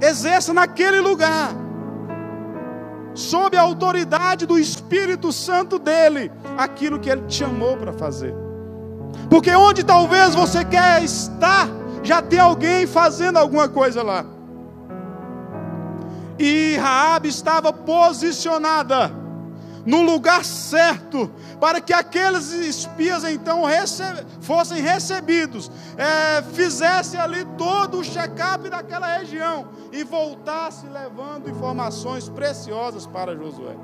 Exerça 0.00 0.52
naquele 0.52 1.00
lugar. 1.00 1.54
Sob 3.14 3.56
a 3.56 3.62
autoridade 3.62 4.46
do 4.46 4.58
Espírito 4.58 5.32
Santo 5.32 5.78
dele, 5.78 6.30
aquilo 6.56 7.00
que 7.00 7.10
Ele 7.10 7.22
te 7.22 7.34
chamou 7.36 7.76
para 7.76 7.92
fazer. 7.92 8.34
Porque 9.28 9.50
onde 9.54 9.84
talvez 9.84 10.34
você 10.34 10.64
quer 10.64 11.02
estar, 11.02 11.68
já 12.02 12.22
tem 12.22 12.38
alguém 12.38 12.86
fazendo 12.86 13.38
alguma 13.38 13.68
coisa 13.68 14.02
lá. 14.02 14.24
E 16.38 16.76
Raabe 16.76 17.28
estava 17.28 17.72
posicionada 17.72 19.10
no 19.84 20.02
lugar 20.02 20.44
certo 20.44 21.30
para 21.60 21.80
que 21.80 21.92
aqueles 21.92 22.52
espias 22.52 23.24
então 23.24 23.62
fossem 24.40 24.80
recebidos, 24.80 25.70
é, 25.96 26.42
fizessem 26.52 27.18
ali 27.18 27.44
todo 27.56 27.98
o 27.98 28.04
check-up 28.04 28.68
daquela 28.68 29.18
região 29.18 29.68
e 29.92 30.04
voltasse 30.04 30.86
levando 30.86 31.50
informações 31.50 32.28
preciosas 32.28 33.06
para 33.06 33.36
Josué. 33.36 33.76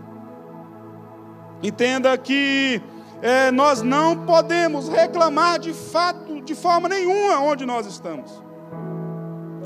Entenda 1.63 2.17
que 2.19 2.83
é, 3.23 3.51
nós 3.51 3.81
não 3.81 4.27
podemos 4.27 4.89
reclamar 4.89 5.59
de 5.59 5.73
fato, 5.73 6.43
de 6.43 6.55
forma 6.55 6.89
nenhuma, 6.89 7.41
onde 7.41 7.65
nós 7.65 7.87
estamos. 7.87 8.31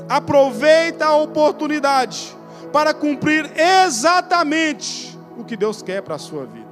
Aproveita 0.07 1.05
a 1.05 1.17
oportunidade 1.17 2.35
para 2.71 2.93
cumprir 2.93 3.51
exatamente 3.55 5.18
o 5.41 5.45
que 5.45 5.57
Deus 5.57 5.81
quer 5.81 6.01
para 6.01 6.15
a 6.15 6.19
sua 6.19 6.45
vida. 6.45 6.67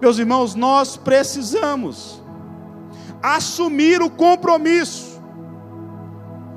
Meus 0.00 0.18
irmãos, 0.18 0.54
nós 0.54 0.96
precisamos 0.96 2.22
assumir 3.22 4.00
o 4.00 4.10
compromisso. 4.10 5.20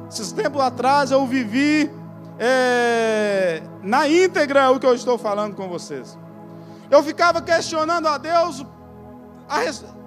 Esses 0.10 0.32
tempos 0.32 0.62
atrás 0.62 1.12
eu 1.12 1.26
vivi 1.26 1.92
é, 2.40 3.62
na 3.82 4.08
íntegra 4.08 4.72
o 4.72 4.80
que 4.80 4.86
eu 4.86 4.96
estou 4.96 5.18
falando 5.18 5.56
com 5.56 5.68
vocês. 5.68 6.18
Eu 6.90 7.04
ficava 7.04 7.42
questionando 7.42 8.08
a 8.08 8.18
Deus, 8.18 8.66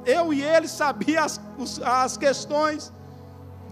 eu 0.04 0.32
e 0.32 0.42
ele 0.42 0.68
sabia 0.68 1.24
as, 1.24 1.40
as 1.84 2.16
questões, 2.16 2.92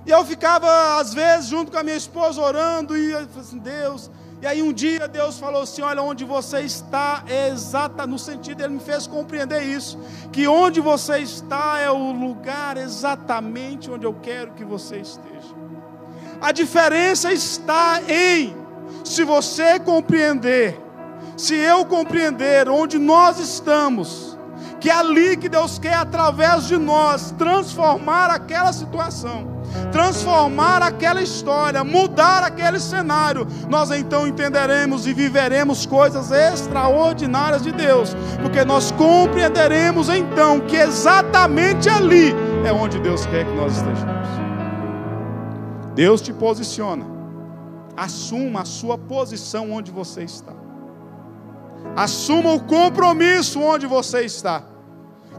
e 0.06 0.11
eu 0.11 0.25
ficava, 0.25 0.99
às 0.99 1.14
vezes, 1.14 1.47
junto 1.47 1.73
com 1.73 1.78
a 1.78 1.83
minha 1.83 1.97
esposa 1.97 2.40
orando, 2.40 2.97
e 2.97 3.12
eu 3.12 3.26
assim, 3.38 3.59
Deus. 3.59 4.11
E 4.44 4.46
aí 4.46 4.62
um 4.62 4.74
dia 4.74 5.08
Deus 5.08 5.38
falou 5.38 5.62
assim: 5.62 5.80
Olha, 5.80 6.02
onde 6.02 6.22
você 6.22 6.60
está 6.60 7.24
é 7.26 7.48
exata, 7.48 8.06
no 8.06 8.18
sentido, 8.18 8.60
Ele 8.60 8.74
me 8.74 8.80
fez 8.80 9.06
compreender 9.06 9.62
isso, 9.62 9.98
que 10.30 10.46
onde 10.46 10.82
você 10.82 11.20
está 11.20 11.78
é 11.78 11.90
o 11.90 12.12
lugar 12.12 12.76
exatamente 12.76 13.90
onde 13.90 14.04
eu 14.04 14.12
quero 14.12 14.52
que 14.52 14.62
você 14.62 14.98
esteja. 14.98 15.54
A 16.42 16.52
diferença 16.52 17.32
está 17.32 18.02
em, 18.06 18.54
se 19.02 19.24
você 19.24 19.80
compreender, 19.80 20.78
se 21.38 21.54
eu 21.54 21.86
compreender 21.86 22.68
onde 22.68 22.98
nós 22.98 23.38
estamos, 23.38 24.36
que 24.78 24.90
é 24.90 24.92
ali 24.92 25.38
que 25.38 25.48
Deus 25.48 25.78
quer, 25.78 25.94
através 25.94 26.66
de 26.66 26.76
nós, 26.76 27.30
transformar 27.30 28.28
aquela 28.28 28.74
situação 28.74 29.53
transformar 29.90 30.83
aquela 30.83 31.23
história, 31.23 31.83
mudar 31.85 32.43
aquele 32.43 32.78
cenário, 32.78 33.47
nós 33.69 33.90
então 33.90 34.26
entenderemos 34.26 35.07
e 35.07 35.14
viveremos 35.14 35.87
coisas 35.87 36.31
extraordinárias 36.31 37.62
de 37.62 37.73
Deus, 37.73 38.16
porque 38.43 38.64
nós 38.64 38.90
compreenderemos 38.93 40.09
então 40.09 40.61
que 40.61 40.76
exatamente 40.76 41.88
ali 41.88 42.35
é 42.64 42.73
onde 42.73 42.99
Deus 42.99 43.26
quer 43.26 43.45
que 43.45 43.54
nós 43.54 43.76
estejamos. 43.76 44.28
Deus 45.95 46.21
te 46.21 46.33
posiciona 46.33 47.14
Assuma 47.97 48.62
a 48.62 48.64
sua 48.64 48.99
posição 48.99 49.71
onde 49.71 49.90
você 49.90 50.25
está. 50.25 50.52
Assuma 51.95 52.52
o 52.52 52.61
compromisso 52.61 53.61
onde 53.61 53.87
você 53.87 54.23
está. 54.23 54.64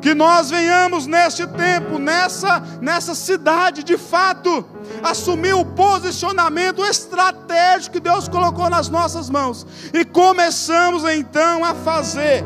Que 0.06 0.14
nós 0.14 0.52
venhamos 0.52 1.08
neste 1.08 1.48
tempo, 1.48 1.98
nessa, 1.98 2.60
nessa 2.80 3.16
cidade, 3.16 3.84
de 3.84 3.98
fato, 3.98 4.64
assumir 5.02 5.56
o 5.56 5.66
posicionamento 5.66 6.86
estratégico 6.86 7.94
que 7.94 8.00
Deus 8.00 8.28
colocou 8.28 8.70
nas 8.70 8.88
nossas 8.88 9.32
mãos. 9.32 9.66
E 9.92 10.06
começamos 10.06 11.04
então 11.06 11.66
a 11.66 11.74
fazer 11.74 12.44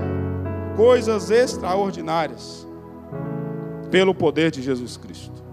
coisas 0.77 1.29
extraordinárias 1.31 2.65
pelo 3.91 4.15
poder 4.15 4.51
de 4.51 4.61
Jesus 4.61 4.95
Cristo. 4.95 5.43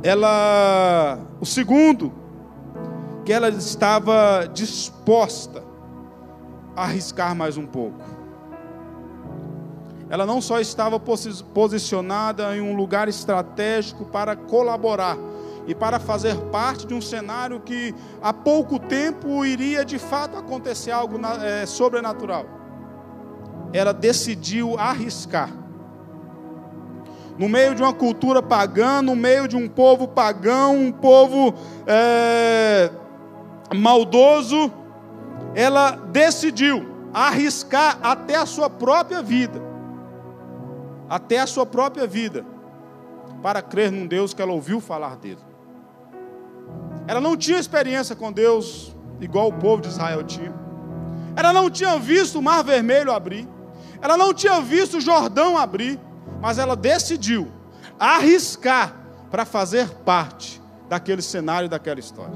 Ela, 0.00 1.18
o 1.40 1.44
segundo, 1.44 2.12
que 3.24 3.32
ela 3.32 3.48
estava 3.48 4.48
disposta 4.54 5.64
a 6.76 6.84
arriscar 6.84 7.34
mais 7.34 7.56
um 7.56 7.66
pouco. 7.66 8.15
Ela 10.08 10.24
não 10.24 10.40
só 10.40 10.60
estava 10.60 11.00
posicionada 11.00 12.56
em 12.56 12.60
um 12.60 12.76
lugar 12.76 13.08
estratégico 13.08 14.04
para 14.04 14.36
colaborar 14.36 15.16
e 15.66 15.74
para 15.74 15.98
fazer 15.98 16.36
parte 16.52 16.86
de 16.86 16.94
um 16.94 17.00
cenário 17.00 17.60
que 17.60 17.94
há 18.22 18.32
pouco 18.32 18.78
tempo 18.78 19.44
iria 19.44 19.84
de 19.84 19.98
fato 19.98 20.36
acontecer 20.36 20.92
algo 20.92 21.18
é, 21.42 21.66
sobrenatural. 21.66 22.46
Ela 23.72 23.92
decidiu 23.92 24.78
arriscar 24.78 25.50
no 27.38 27.48
meio 27.48 27.74
de 27.74 27.82
uma 27.82 27.92
cultura 27.92 28.42
pagã, 28.42 29.02
no 29.02 29.14
meio 29.14 29.46
de 29.46 29.56
um 29.56 29.68
povo 29.68 30.08
pagão, 30.08 30.76
um 30.76 30.92
povo 30.92 31.54
é, 31.86 32.90
maldoso, 33.74 34.72
ela 35.54 35.90
decidiu 35.90 37.10
arriscar 37.12 37.98
até 38.02 38.36
a 38.36 38.46
sua 38.46 38.70
própria 38.70 39.22
vida, 39.22 39.60
até 41.08 41.40
a 41.40 41.46
sua 41.46 41.66
própria 41.66 42.06
vida, 42.06 42.44
para 43.42 43.62
crer 43.62 43.92
num 43.92 44.06
Deus 44.06 44.34
que 44.34 44.42
ela 44.42 44.52
ouviu 44.52 44.80
falar 44.80 45.16
dele. 45.16 45.40
Ela 47.06 47.20
não 47.20 47.36
tinha 47.36 47.58
experiência 47.58 48.16
com 48.16 48.32
Deus 48.32 48.94
igual 49.20 49.48
o 49.48 49.52
povo 49.52 49.82
de 49.82 49.88
Israel 49.88 50.24
tinha. 50.24 50.52
Ela 51.36 51.52
não 51.52 51.70
tinha 51.70 51.98
visto 51.98 52.38
o 52.38 52.42
Mar 52.42 52.64
Vermelho 52.64 53.12
abrir. 53.12 53.46
Ela 54.00 54.16
não 54.16 54.34
tinha 54.34 54.60
visto 54.60 54.96
o 54.96 55.00
Jordão 55.00 55.56
abrir 55.56 56.00
mas 56.40 56.58
ela 56.58 56.76
decidiu 56.76 57.48
arriscar 57.98 58.94
para 59.30 59.44
fazer 59.44 59.88
parte 60.04 60.62
daquele 60.88 61.22
cenário, 61.22 61.68
daquela 61.68 61.98
história. 61.98 62.34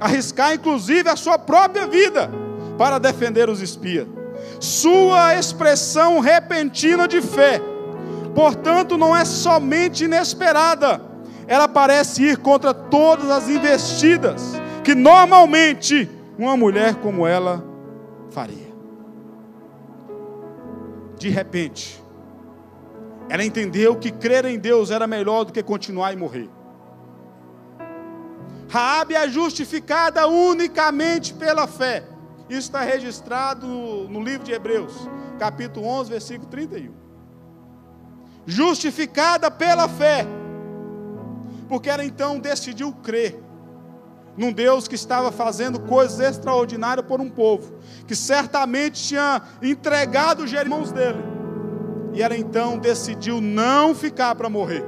Arriscar, 0.00 0.54
inclusive, 0.54 1.08
a 1.08 1.16
sua 1.16 1.38
própria 1.38 1.86
vida 1.86 2.30
para 2.76 2.98
defender 2.98 3.48
os 3.48 3.62
espias. 3.62 4.06
Sua 4.60 5.36
expressão 5.36 6.18
repentina 6.20 7.08
de 7.08 7.22
fé, 7.22 7.60
portanto, 8.34 8.96
não 8.98 9.16
é 9.16 9.24
somente 9.24 10.04
inesperada, 10.04 11.00
ela 11.46 11.68
parece 11.68 12.22
ir 12.22 12.38
contra 12.38 12.72
todas 12.72 13.30
as 13.30 13.48
investidas 13.48 14.54
que 14.82 14.94
normalmente 14.94 16.08
uma 16.38 16.56
mulher 16.56 16.96
como 16.96 17.26
ela 17.26 17.64
faria. 18.30 18.74
De 21.18 21.28
repente, 21.30 22.02
ela 23.28 23.44
entendeu 23.44 23.96
que 23.96 24.10
crer 24.10 24.44
em 24.44 24.58
Deus 24.58 24.90
era 24.90 25.06
melhor 25.06 25.44
do 25.44 25.52
que 25.52 25.62
continuar 25.62 26.12
e 26.12 26.16
morrer. 26.16 26.48
Raabe 28.68 29.14
é 29.14 29.28
justificada 29.28 30.26
unicamente 30.26 31.32
pela 31.32 31.66
fé. 31.66 32.04
Isso 32.48 32.60
está 32.60 32.82
registrado 32.82 33.66
no 33.66 34.22
livro 34.22 34.44
de 34.44 34.52
Hebreus, 34.52 35.08
capítulo 35.38 35.86
11, 35.86 36.10
versículo 36.10 36.50
31. 36.50 37.03
Justificada 38.46 39.50
pela 39.50 39.88
fé, 39.88 40.26
porque 41.68 41.88
ela 41.88 42.04
então 42.04 42.38
decidiu 42.38 42.92
crer 42.92 43.40
num 44.36 44.52
Deus 44.52 44.86
que 44.86 44.94
estava 44.94 45.32
fazendo 45.32 45.80
coisas 45.80 46.20
extraordinárias 46.20 47.06
por 47.06 47.20
um 47.20 47.30
povo, 47.30 47.78
que 48.06 48.14
certamente 48.14 49.02
tinha 49.02 49.40
entregado 49.62 50.42
os 50.42 50.52
irmãos 50.52 50.92
dele 50.92 51.34
e 52.14 52.22
ela 52.22 52.36
então 52.36 52.78
decidiu 52.78 53.40
não 53.40 53.92
ficar 53.92 54.36
para 54.36 54.48
morrer. 54.48 54.84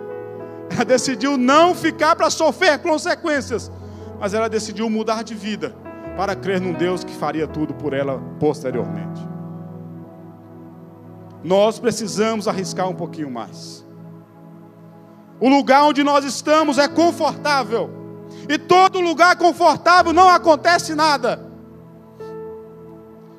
Ela 0.70 0.84
decidiu 0.84 1.36
não 1.36 1.74
ficar 1.74 2.14
para 2.14 2.30
sofrer 2.30 2.78
consequências. 2.78 3.70
Mas 4.18 4.32
ela 4.32 4.48
decidiu 4.48 4.88
mudar 4.88 5.22
de 5.22 5.34
vida 5.34 5.74
para 6.16 6.34
crer 6.36 6.60
num 6.60 6.72
Deus 6.72 7.04
que 7.04 7.12
faria 7.12 7.46
tudo 7.46 7.74
por 7.74 7.92
ela 7.92 8.22
posteriormente. 8.38 9.36
Nós 11.46 11.78
precisamos 11.78 12.48
arriscar 12.48 12.88
um 12.88 12.94
pouquinho 12.94 13.30
mais. 13.30 13.87
O 15.38 15.48
lugar 15.48 15.85
onde 15.85 16.02
nós 16.02 16.24
estamos 16.24 16.76
é 16.76 16.88
confortável. 16.88 17.88
E 18.48 18.59
todo 18.59 19.00
lugar 19.00 19.37
confortável 19.37 20.12
não 20.12 20.28
acontece 20.28 20.92
nada. 20.92 21.48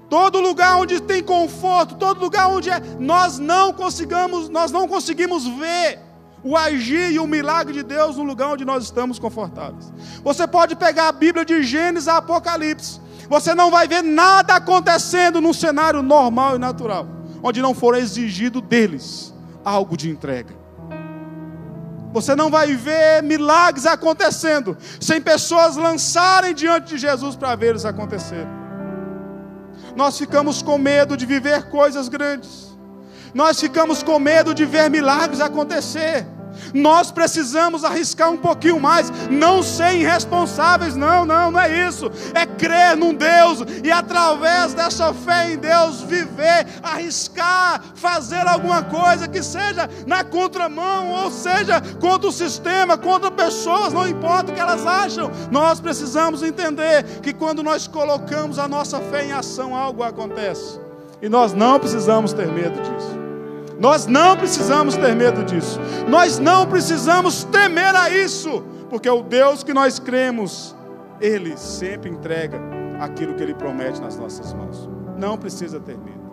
Todo 0.10 0.39
lugar 0.39 0.78
onde 0.78 1.02
tem 1.02 1.22
conforto, 1.22 1.96
todo 1.96 2.22
lugar 2.22 2.48
onde 2.48 2.70
é, 2.70 2.80
nós 2.98 3.39
não 3.39 3.74
conseguimos, 3.74 4.48
nós 4.48 4.72
não 4.72 4.88
conseguimos 4.88 5.46
ver 5.46 6.00
o 6.41 6.56
agir 6.56 7.12
e 7.12 7.20
o 7.20 7.28
milagre 7.28 7.74
de 7.74 7.84
Deus 7.84 8.15
no 8.15 8.24
lugar 8.24 8.52
onde 8.52 8.63
nós 8.63 8.86
estamos 8.86 9.20
confortáveis. 9.20 9.91
Você 10.24 10.48
pode 10.48 10.78
pegar 10.78 11.10
a 11.10 11.12
Bíblia 11.12 11.43
de 11.43 11.62
Gênesis 11.62 12.08
a 12.08 12.17
Apocalipse. 12.17 13.02
Você 13.28 13.54
não 13.54 13.70
vai 13.70 13.86
ver 13.86 14.02
nada 14.02 14.56
acontecendo 14.56 15.41
num 15.41 15.52
cenário 15.52 16.02
normal 16.02 16.56
e 16.56 16.60
natural, 16.60 17.06
onde 17.41 17.62
não 17.62 17.73
for 17.73 17.95
exigido 17.95 18.62
deles 18.62 19.34
algo 19.63 19.95
de 19.97 20.10
entrega. 20.10 20.56
Você 22.13 22.36
não 22.36 22.50
vai 22.50 22.73
ver 22.73 23.21
milagres 23.21 23.86
acontecendo 23.86 24.78
sem 25.00 25.21
pessoas 25.21 25.76
lançarem 25.76 26.54
diante 26.54 26.95
de 26.95 26.97
Jesus 26.97 27.36
para 27.36 27.56
ver 27.56 27.71
eles 27.71 27.86
acontecerem 27.86 28.58
nós 29.97 30.15
ficamos 30.15 30.62
com 30.62 30.78
medo 30.78 31.17
de 31.17 31.26
viver 31.26 31.69
coisas 31.69 32.08
grandes, 32.08 32.78
nós 33.34 33.60
ficamos 33.60 34.04
com 34.04 34.19
medo 34.19 34.54
de 34.54 34.63
ver 34.63 34.91
milagres 34.91 35.41
acontecer. 35.41 36.26
Nós 36.74 37.12
precisamos 37.12 37.84
arriscar 37.84 38.30
um 38.32 38.38
pouquinho 38.38 38.80
mais, 38.80 39.12
não 39.30 39.62
ser 39.63 39.96
irresponsáveis, 39.96 40.96
não, 40.96 41.26
não, 41.26 41.52
não 41.52 41.60
é 41.60 41.88
isso. 41.88 42.12
É 42.34 42.46
crer 42.46 42.96
num 42.96 43.13
Deus 43.13 43.60
e 43.84 43.91
através 43.91 44.74
dessa 44.74 45.13
fé 45.13 45.54
em 45.54 45.58
Deus 45.58 46.02
viver, 46.02 46.67
arriscar, 46.82 47.82
fazer 47.96 48.48
alguma 48.48 48.84
coisa 48.84 49.28
que 49.28 49.41
seja 49.41 49.89
na 50.06 50.24
contramão, 50.24 51.12
ou 51.12 51.32
seja, 51.32 51.82
contra 52.00 52.30
o 52.30 52.32
sistema, 52.32 52.98
contra 52.98 53.32
pessoas, 53.32 53.93
não 53.93 54.08
importa 54.08 54.52
o 54.52 54.56
que 54.56 54.62
elas 54.62 54.86
acham. 54.86 55.32
Nós 55.52 55.80
precisamos 55.80 56.43
entender 56.43 57.04
que 57.22 57.34
quando 57.34 57.63
nós 57.63 57.88
colocamos 57.88 58.60
a 58.60 58.67
nossa 58.67 59.00
fé 59.00 59.26
em 59.26 59.32
ação, 59.32 59.76
algo 59.76 60.04
acontece. 60.04 60.80
E 61.22 61.30
nós 61.30 61.54
não 61.54 61.80
precisamos 61.80 62.34
ter 62.34 62.48
medo 62.48 62.80
disso. 62.82 63.27
Nós 63.80 64.08
não 64.08 64.36
precisamos 64.36 64.96
ter 64.96 65.16
medo 65.16 65.44
disso. 65.44 65.80
Nós 66.08 66.40
não 66.40 66.66
precisamos 66.66 67.44
temer 67.44 67.96
a 67.96 68.10
isso, 68.10 68.63
porque 68.90 69.10
o 69.10 69.22
Deus 69.22 69.63
que 69.63 69.74
nós 69.74 70.00
cremos, 70.00 70.76
Ele 71.22 71.56
sempre 71.58 72.10
entrega 72.10 72.60
aquilo 73.00 73.36
que 73.36 73.44
Ele 73.44 73.54
promete 73.54 74.02
nas 74.02 74.18
nossas 74.18 74.54
mãos. 74.54 74.90
Não 75.18 75.38
precisa 75.38 75.80
ter 75.80 75.98
medo. 75.98 76.28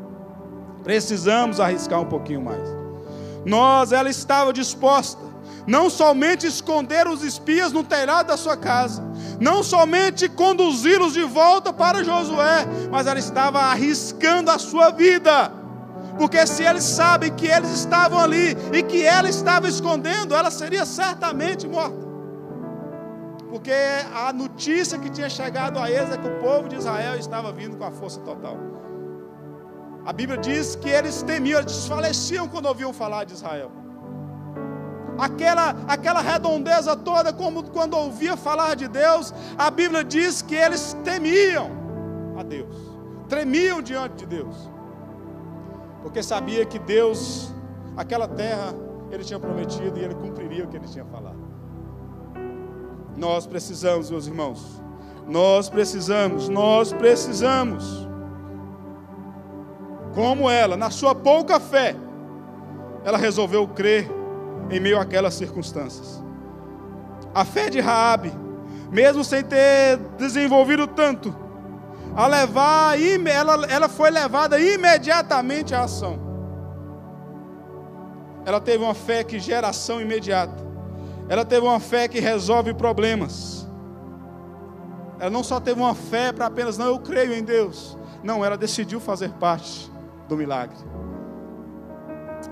Precisamos 0.83 1.61
arriscar 1.61 2.01
um 2.01 2.07
pouquinho 2.07 2.43
mais. 2.43 2.69
Nós, 3.45 3.93
ela 3.93 4.09
estava 4.09 4.53
disposta, 4.53 5.21
não 5.67 5.91
somente 5.91 6.47
esconder 6.47 7.07
os 7.07 7.23
espias 7.23 7.73
no 7.73 7.85
telhado 7.85 8.29
da 8.29 8.39
sua 8.39 8.57
casa, 8.57 9.03
não 9.39 9.63
somente 9.63 10.29
conduzi-los 10.31 11.13
de 11.13 11.25
volta 11.25 11.73
para 11.73 12.03
Josué, 12.03 12.67
mas 12.91 13.07
ela 13.07 13.19
estava 13.19 13.61
arriscando 13.61 14.51
a 14.51 14.59
sua 14.59 14.91
vida 14.91 15.64
porque 16.19 16.47
se 16.47 16.63
eles 16.63 16.85
sabem 16.85 17.35
que 17.35 17.47
eles 17.47 17.71
estavam 17.71 18.19
ali 18.19 18.57
e 18.73 18.83
que 18.83 19.05
ela 19.05 19.29
estava 19.29 19.69
escondendo, 19.69 20.35
ela 20.35 20.51
seria 20.51 20.87
certamente 20.87 21.67
morta. 21.67 22.05
Porque 23.51 23.73
a 24.15 24.33
notícia 24.33 24.99
que 24.99 25.11
tinha 25.11 25.29
chegado 25.29 25.79
a 25.79 25.91
eles 25.91 26.11
é 26.13 26.17
que 26.17 26.27
o 26.27 26.41
povo 26.41 26.69
de 26.69 26.77
Israel 26.77 27.17
estava 27.19 27.53
vindo 27.53 27.77
com 27.77 27.85
a 27.85 27.91
força 27.91 28.21
total. 28.21 28.57
A 30.05 30.13
Bíblia 30.13 30.39
diz 30.39 30.77
que 30.77 30.89
eles 30.89 31.23
temiam, 31.23 31.61
eles 31.61 31.73
desfaleciam 31.73 32.49
quando 32.49 32.67
ouviam 32.67 32.93
falar 32.93 33.25
de 33.25 33.33
Israel. 33.33 33.71
Aquela, 35.17 35.77
aquela 35.87 36.21
redondeza 36.21 36.97
toda, 36.97 37.33
como 37.33 37.63
quando 37.71 37.97
ouvia 37.97 38.37
falar 38.37 38.75
de 38.75 38.89
Deus, 38.89 39.33
a 39.57 39.71
Bíblia 39.71 40.03
diz 40.03 40.43
que 40.43 40.55
eles 40.55 40.97
temiam 41.05 41.71
a 42.37 42.43
Deus, 42.43 42.77
tremiam 43.29 43.81
diante 43.81 44.17
de 44.17 44.27
Deus 44.27 44.74
porque 46.05 46.23
sabia 46.23 46.67
que 46.67 46.79
Deus, 46.79 47.51
aquela 47.97 48.29
terra, 48.29 48.75
Ele 49.11 49.25
tinha 49.25 49.41
prometido 49.41 49.99
e 49.99 50.05
Ele 50.05 50.15
cumpriria 50.15 50.63
o 50.63 50.69
que 50.69 50.77
Ele 50.77 50.87
tinha 50.87 51.07
falado. 51.07 51.39
Nós 53.17 53.47
precisamos, 53.47 54.11
meus 54.11 54.27
irmãos, 54.27 54.83
Nós 55.27 55.71
precisamos, 55.71 56.51
nós 56.51 56.93
precisamos. 56.93 58.07
Como 60.15 60.51
ela, 60.51 60.77
na 60.77 60.91
sua 60.91 61.15
pouca 61.15 61.59
fé, 61.59 61.97
ela 63.03 63.17
resolveu 63.17 63.67
crer 63.67 64.07
em 64.71 64.79
meio 64.79 65.01
àquelas 65.01 65.33
circunstâncias. 65.33 66.23
A 67.35 67.47
fé 67.47 67.71
de 67.71 67.81
Raabe, 67.81 68.31
mesmo 68.93 69.25
sem 69.25 69.43
ter 69.43 69.97
desenvolvido 70.19 70.87
tanto, 70.87 71.35
a 72.17 72.27
levar, 72.27 72.97
ela, 73.01 73.67
ela 73.67 73.89
foi 73.89 74.11
levada 74.11 74.59
imediatamente 74.59 75.75
à 75.75 75.83
ação. 75.83 76.19
Ela 78.47 78.61
teve 78.61 78.85
uma 78.85 78.95
fé 78.95 79.25
que 79.25 79.39
gera 79.39 79.69
ação 79.69 80.01
imediata. 80.01 80.63
Ela 81.29 81.45
teve 81.45 81.67
uma 81.67 81.81
fé 81.81 82.07
que 82.07 82.21
resolve 82.21 82.75
problemas. 82.75 83.67
Ela 85.19 85.31
não 85.31 85.43
só 85.43 85.59
teve 85.59 85.81
uma 85.81 85.95
fé 85.95 86.33
para 86.33 86.47
apenas, 86.47 86.77
não, 86.77 86.87
eu 86.87 86.99
creio 86.99 87.33
em 87.33 87.43
Deus. 87.43 87.99
Não, 88.23 88.45
ela 88.45 88.57
decidiu 88.57 89.01
fazer 89.01 89.31
parte 89.33 89.91
do 90.29 90.37
milagre. 90.37 90.77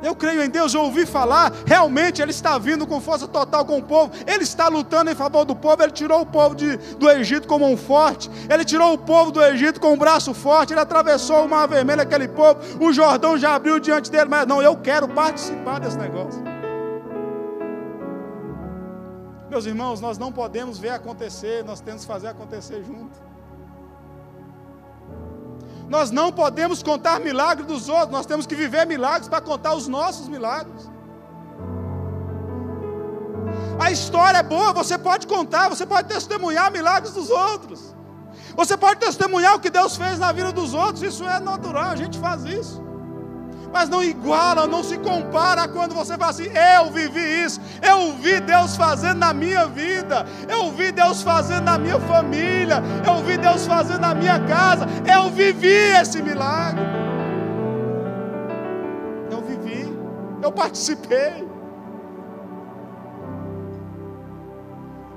Eu 0.03 0.17
creio 0.17 0.43
em 0.43 0.51
Deus, 0.51 0.75
eu 0.75 0.83
ouvi 0.83 1.07
falar, 1.07 1.53
realmente 1.65 2.21
Ele 2.21 2.33
está 2.33 2.59
vindo 2.59 2.87
com 2.87 3.01
força 3.01 3.29
total 3.29 3.65
com 3.65 3.79
o 3.79 3.83
povo, 3.83 4.13
Ele 4.27 4.43
está 4.43 4.69
lutando 4.69 5.11
em 5.11 5.15
favor 5.15 5.45
do 5.45 5.55
povo, 5.55 5.83
Ele 5.83 5.93
tirou 5.93 6.23
o 6.23 6.27
povo 6.27 6.55
de, 6.55 6.77
do 6.77 7.09
Egito 7.09 7.47
com 7.47 7.59
mão 7.59 7.77
forte, 7.77 8.29
Ele 8.51 8.65
tirou 8.65 8.93
o 8.93 8.99
povo 8.99 9.31
do 9.31 9.43
Egito 9.43 9.81
com 9.81 9.93
um 9.93 9.97
braço 9.97 10.35
forte, 10.35 10.73
Ele 10.73 10.81
atravessou 10.81 11.45
o 11.45 11.49
mar 11.49 11.69
vermelho, 11.69 12.03
aquele 12.03 12.27
povo, 12.27 12.59
o 12.81 12.93
Jordão 12.93 13.39
já 13.39 13.55
abriu 13.55 13.79
diante 13.79 14.11
dele, 14.11 14.29
mas 14.29 14.47
não, 14.47 14.61
eu 14.61 14.77
quero 14.77 15.07
participar 15.09 15.79
desse 15.79 15.97
negócio. 15.97 16.43
Meus 19.49 19.67
irmãos, 19.67 20.01
nós 20.01 20.17
não 20.17 20.33
podemos 20.33 20.79
ver 20.79 20.89
acontecer, 20.89 21.63
nós 21.63 21.81
temos 21.81 22.03
que 22.03 22.09
fazer 22.09 22.29
acontecer 22.29 22.83
junto. 22.83 23.32
Nós 25.95 26.11
não 26.11 26.33
podemos 26.33 26.83
contar 26.83 27.21
milagres 27.21 27.67
dos 27.67 27.87
outros, 27.91 28.11
nós 28.11 28.25
temos 28.25 28.47
que 28.47 28.55
viver 28.55 28.87
milagres 28.87 29.29
para 29.29 29.43
contar 29.43 29.75
os 29.75 29.87
nossos 29.87 30.27
milagres. 30.27 30.91
A 33.79 33.91
história 33.91 34.39
é 34.39 34.43
boa, 34.43 34.73
você 34.73 34.97
pode 34.97 35.27
contar, 35.27 35.69
você 35.69 35.85
pode 35.85 36.09
testemunhar 36.09 36.73
milagres 36.73 37.13
dos 37.13 37.29
outros. 37.29 37.95
Você 38.57 38.75
pode 38.75 39.01
testemunhar 39.01 39.55
o 39.55 39.61
que 39.61 39.69
Deus 39.69 39.95
fez 39.95 40.19
na 40.19 40.33
vida 40.33 40.51
dos 40.51 40.73
outros, 40.73 41.03
isso 41.03 41.25
é 41.25 41.39
natural, 41.39 41.91
a 41.91 41.97
gente 41.97 42.19
faz 42.19 42.43
isso 42.45 42.92
mas 43.73 43.89
não 43.89 44.03
iguala, 44.05 44.67
não 44.67 44.85
se 44.85 44.99
compara 44.99 45.67
quando 45.67 45.95
você 45.95 46.17
fala 46.19 46.31
assim: 46.31 46.49
eu 46.77 46.91
vivi 46.91 47.45
isso, 47.45 47.61
eu 47.83 48.13
vi 48.15 48.39
Deus 48.41 48.77
fazendo 48.77 49.19
na 49.19 49.33
minha 49.33 49.67
vida, 49.67 50.27
eu 50.49 50.71
vi 50.73 50.93
Deus 50.93 51.23
fazendo 51.23 51.65
na 51.65 51.79
minha 51.79 51.99
família, 52.01 52.83
eu 53.07 53.25
vi 53.25 53.39
Deus 53.39 53.67
fazendo 53.67 54.01
na 54.01 54.15
minha 54.15 54.39
casa, 54.41 54.87
eu 55.11 55.31
vivi 55.31 55.69
esse 55.69 56.21
milagre. 56.23 56.83
Eu 59.31 59.41
vivi, 59.41 59.99
eu 60.43 60.53
participei. 60.53 61.49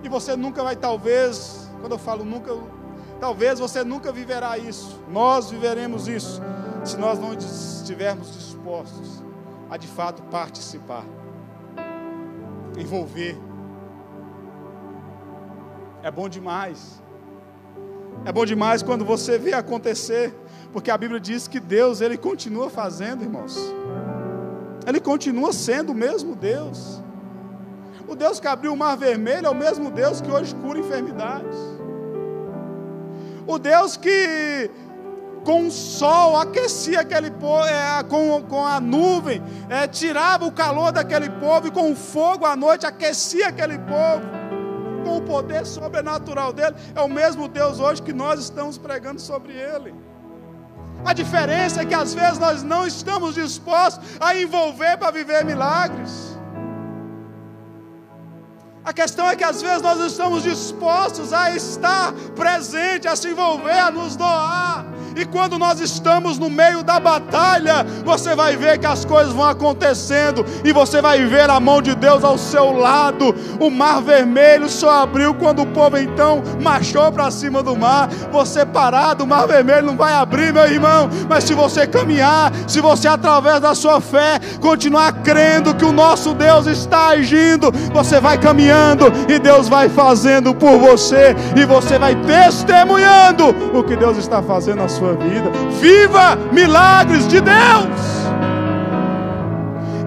E 0.01 0.07
você 0.07 0.35
nunca 0.35 0.63
vai, 0.63 0.75
talvez, 0.75 1.69
quando 1.81 1.93
eu 1.93 1.97
falo 1.97 2.23
nunca, 2.23 2.55
talvez 3.25 3.57
você 3.57 3.83
nunca 3.83 4.11
viverá 4.11 4.55
isso, 4.55 5.01
nós 5.09 5.49
viveremos 5.49 6.07
isso 6.07 6.39
se 6.83 6.95
nós 6.95 7.17
não 7.17 7.33
estivermos 7.33 8.31
dispostos 8.31 9.23
a 9.67 9.77
de 9.77 9.87
fato 9.87 10.21
participar, 10.29 11.03
envolver. 12.77 13.35
É 16.03 16.11
bom 16.11 16.29
demais. 16.29 17.01
É 18.25 18.31
bom 18.31 18.45
demais 18.45 18.83
quando 18.83 19.03
você 19.03 19.39
vê 19.39 19.53
acontecer, 19.53 20.31
porque 20.71 20.91
a 20.91 20.97
Bíblia 20.97 21.19
diz 21.19 21.47
que 21.47 21.59
Deus, 21.59 22.01
ele 22.01 22.19
continua 22.19 22.69
fazendo, 22.69 23.23
irmãos. 23.23 23.57
Ele 24.85 24.99
continua 24.99 25.51
sendo 25.51 25.93
o 25.93 25.95
mesmo 25.95 26.35
Deus. 26.35 27.01
O 28.07 28.15
Deus 28.15 28.39
que 28.39 28.47
abriu 28.47 28.71
o 28.71 28.77
mar 28.77 28.95
vermelho 28.95 29.47
é 29.47 29.49
o 29.49 29.55
mesmo 29.55 29.89
Deus 29.89 30.21
que 30.21 30.29
hoje 30.29 30.53
cura 30.53 30.77
enfermidades. 30.77 31.74
O 33.47 33.59
Deus 33.59 33.95
que 33.95 34.71
com 35.45 35.67
o 35.67 35.71
sol, 35.71 36.35
aquecia 36.35 37.01
aquele 37.01 37.29
povo, 37.29 37.65
é, 37.67 38.03
com, 38.03 38.41
com 38.49 38.65
a 38.65 38.79
nuvem, 38.79 39.41
é, 39.69 39.87
tirava 39.87 40.43
o 40.43 40.51
calor 40.51 40.91
daquele 40.91 41.29
povo, 41.29 41.67
e 41.67 41.71
com 41.71 41.91
o 41.91 41.95
fogo 41.95 42.45
à 42.45 42.55
noite 42.55 42.85
aquecia 42.85 43.49
aquele 43.49 43.77
povo, 43.77 44.25
com 45.03 45.17
o 45.17 45.21
poder 45.21 45.65
sobrenatural 45.67 46.51
dele. 46.51 46.75
É 46.95 47.01
o 47.01 47.07
mesmo 47.07 47.47
Deus 47.47 47.79
hoje 47.79 48.01
que 48.01 48.11
nós 48.11 48.39
estamos 48.39 48.79
pregando 48.79 49.21
sobre 49.21 49.53
ele. 49.53 49.93
A 51.05 51.13
diferença 51.13 51.83
é 51.83 51.85
que 51.85 51.93
às 51.93 52.15
vezes 52.15 52.39
nós 52.39 52.63
não 52.63 52.87
estamos 52.87 53.35
dispostos 53.35 54.03
a 54.19 54.35
envolver 54.35 54.97
para 54.97 55.11
viver 55.11 55.45
milagres. 55.45 56.34
A 58.85 58.93
questão 58.93 59.27
é 59.27 59.35
que 59.35 59.43
às 59.43 59.63
vezes 59.63 59.81
nós 59.81 59.99
estamos 59.99 60.43
dispostos 60.43 61.33
a 61.33 61.55
estar 61.55 62.13
presente, 62.35 63.07
a 63.07 63.15
se 63.15 63.29
envolver, 63.29 63.79
a 63.79 63.89
nos 63.89 64.15
doar. 64.15 64.85
E 65.15 65.23
quando 65.23 65.57
nós 65.57 65.79
estamos 65.79 66.37
no 66.37 66.49
meio 66.49 66.83
da 66.83 66.99
batalha, 66.99 67.85
você 68.03 68.35
vai 68.35 68.57
ver 68.57 68.77
que 68.77 68.85
as 68.85 69.05
coisas 69.05 69.31
vão 69.31 69.45
acontecendo 69.45 70.45
e 70.63 70.73
você 70.73 71.01
vai 71.01 71.25
ver 71.25 71.49
a 71.49 71.59
mão 71.59 71.81
de 71.81 71.95
Deus 71.95 72.23
ao 72.23 72.37
seu 72.37 72.73
lado. 72.73 73.33
O 73.59 73.69
mar 73.69 74.01
vermelho 74.01 74.67
só 74.67 75.03
abriu 75.03 75.33
quando 75.33 75.61
o 75.61 75.67
povo 75.67 75.97
então 75.97 76.43
marchou 76.61 77.09
para 77.13 77.31
cima 77.31 77.63
do 77.63 77.77
mar. 77.77 78.09
Você 78.31 78.65
parado, 78.65 79.23
o 79.23 79.27
mar 79.27 79.47
vermelho 79.47 79.87
não 79.87 79.95
vai 79.95 80.13
abrir, 80.13 80.51
meu 80.51 80.65
irmão. 80.65 81.09
Mas 81.29 81.45
se 81.45 81.53
você 81.53 81.87
caminhar, 81.87 82.51
se 82.67 82.81
você 82.81 83.07
através 83.07 83.61
da 83.61 83.73
sua 83.73 84.01
fé 84.01 84.39
continuar 84.59 85.13
crendo 85.23 85.73
que 85.73 85.85
o 85.85 85.93
nosso 85.93 86.33
Deus 86.33 86.67
está 86.67 87.07
agindo, 87.07 87.71
você 87.93 88.19
vai 88.19 88.37
caminhando 88.37 89.05
e 89.29 89.39
Deus 89.39 89.69
vai 89.69 89.87
fazendo 89.87 90.53
por 90.53 90.77
você 90.77 91.33
e 91.55 91.63
você 91.63 91.97
vai 91.97 92.15
testemunhando 92.15 93.55
o 93.73 93.81
que 93.81 93.95
Deus 93.95 94.17
está 94.17 94.41
fazendo 94.41 94.79
na 94.79 94.89
sua 94.89 95.04
sua 95.05 95.13
vida. 95.13 95.51
Viva 95.79 96.35
milagres 96.51 97.27
de 97.27 97.39
Deus. 97.39 98.01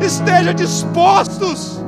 Esteja 0.01 0.53
dispostos. 0.53 1.79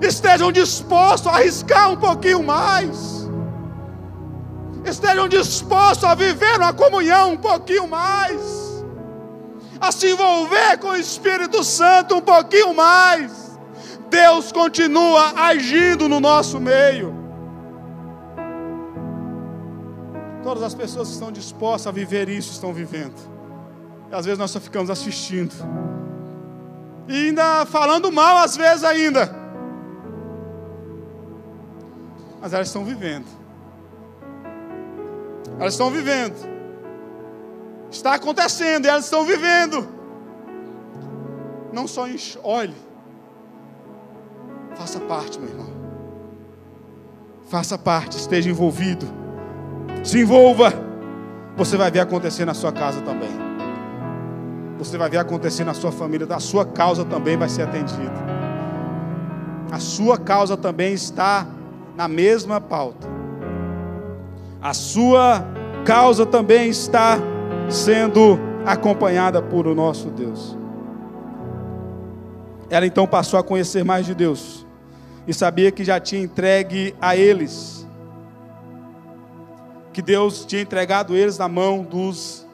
Estejam 0.00 0.52
dispostos 0.52 1.32
a 1.32 1.36
arriscar 1.36 1.90
um 1.90 1.96
pouquinho 1.96 2.42
mais. 2.42 3.28
Estejam 4.84 5.26
dispostos 5.28 6.04
a 6.04 6.14
viver 6.14 6.56
uma 6.56 6.72
comunhão 6.72 7.32
um 7.32 7.36
pouquinho 7.36 7.88
mais. 7.88 8.84
A 9.80 9.90
se 9.90 10.12
envolver 10.12 10.78
com 10.78 10.88
o 10.88 10.96
Espírito 10.96 11.64
Santo 11.64 12.16
um 12.16 12.20
pouquinho 12.20 12.74
mais. 12.74 13.58
Deus 14.08 14.52
continua 14.52 15.32
agindo 15.36 16.08
no 16.08 16.20
nosso 16.20 16.60
meio. 16.60 17.23
Todas 20.44 20.62
as 20.62 20.74
pessoas 20.74 21.08
que 21.08 21.14
estão 21.14 21.32
dispostas 21.32 21.86
a 21.86 21.90
viver 21.90 22.28
isso 22.28 22.52
estão 22.52 22.70
vivendo. 22.70 23.14
E 24.12 24.14
às 24.14 24.26
vezes 24.26 24.38
nós 24.38 24.50
só 24.50 24.60
ficamos 24.60 24.90
assistindo. 24.90 25.54
E 27.08 27.28
ainda 27.28 27.64
falando 27.64 28.12
mal, 28.12 28.36
às 28.36 28.54
vezes 28.54 28.84
ainda. 28.84 29.34
Mas 32.42 32.52
elas 32.52 32.66
estão 32.66 32.84
vivendo. 32.84 33.24
Elas 35.58 35.72
estão 35.72 35.90
vivendo. 35.90 36.36
Está 37.90 38.12
acontecendo 38.12 38.84
e 38.84 38.88
elas 38.88 39.04
estão 39.04 39.24
vivendo. 39.24 39.88
Não 41.72 41.88
só 41.88 42.06
enche, 42.06 42.38
olhe. 42.44 42.76
Faça 44.76 45.00
parte, 45.00 45.40
meu 45.40 45.48
irmão. 45.48 45.72
Faça 47.48 47.78
parte, 47.78 48.18
esteja 48.18 48.50
envolvido 48.50 49.23
se 50.04 50.20
envolva. 50.20 50.72
Você 51.56 51.76
vai 51.76 51.90
ver 51.90 52.00
acontecer 52.00 52.44
na 52.44 52.54
sua 52.54 52.70
casa 52.70 53.00
também. 53.00 53.30
Você 54.78 54.98
vai 54.98 55.08
ver 55.08 55.18
acontecer 55.18 55.64
na 55.64 55.72
sua 55.72 55.90
família. 55.90 56.26
A 56.30 56.40
sua 56.40 56.66
causa 56.66 57.04
também 57.04 57.36
vai 57.36 57.48
ser 57.48 57.62
atendida. 57.62 58.12
A 59.72 59.78
sua 59.78 60.18
causa 60.18 60.56
também 60.56 60.92
está 60.92 61.46
na 61.96 62.06
mesma 62.06 62.60
pauta. 62.60 63.08
A 64.60 64.74
sua 64.74 65.44
causa 65.84 66.26
também 66.26 66.68
está 66.68 67.18
sendo 67.68 68.38
acompanhada 68.66 69.40
por 69.40 69.66
o 69.66 69.74
nosso 69.74 70.10
Deus. 70.10 70.56
Ela 72.68 72.86
então 72.86 73.06
passou 73.06 73.38
a 73.38 73.42
conhecer 73.42 73.84
mais 73.84 74.06
de 74.06 74.14
Deus 74.14 74.66
e 75.26 75.32
sabia 75.32 75.70
que 75.70 75.84
já 75.84 76.00
tinha 76.00 76.22
entregue 76.22 76.94
a 77.00 77.16
eles 77.16 77.83
que 79.94 80.02
Deus 80.02 80.44
tinha 80.44 80.60
entregado 80.60 81.16
eles 81.16 81.38
na 81.38 81.48
mão 81.48 81.82
dos 81.82 82.44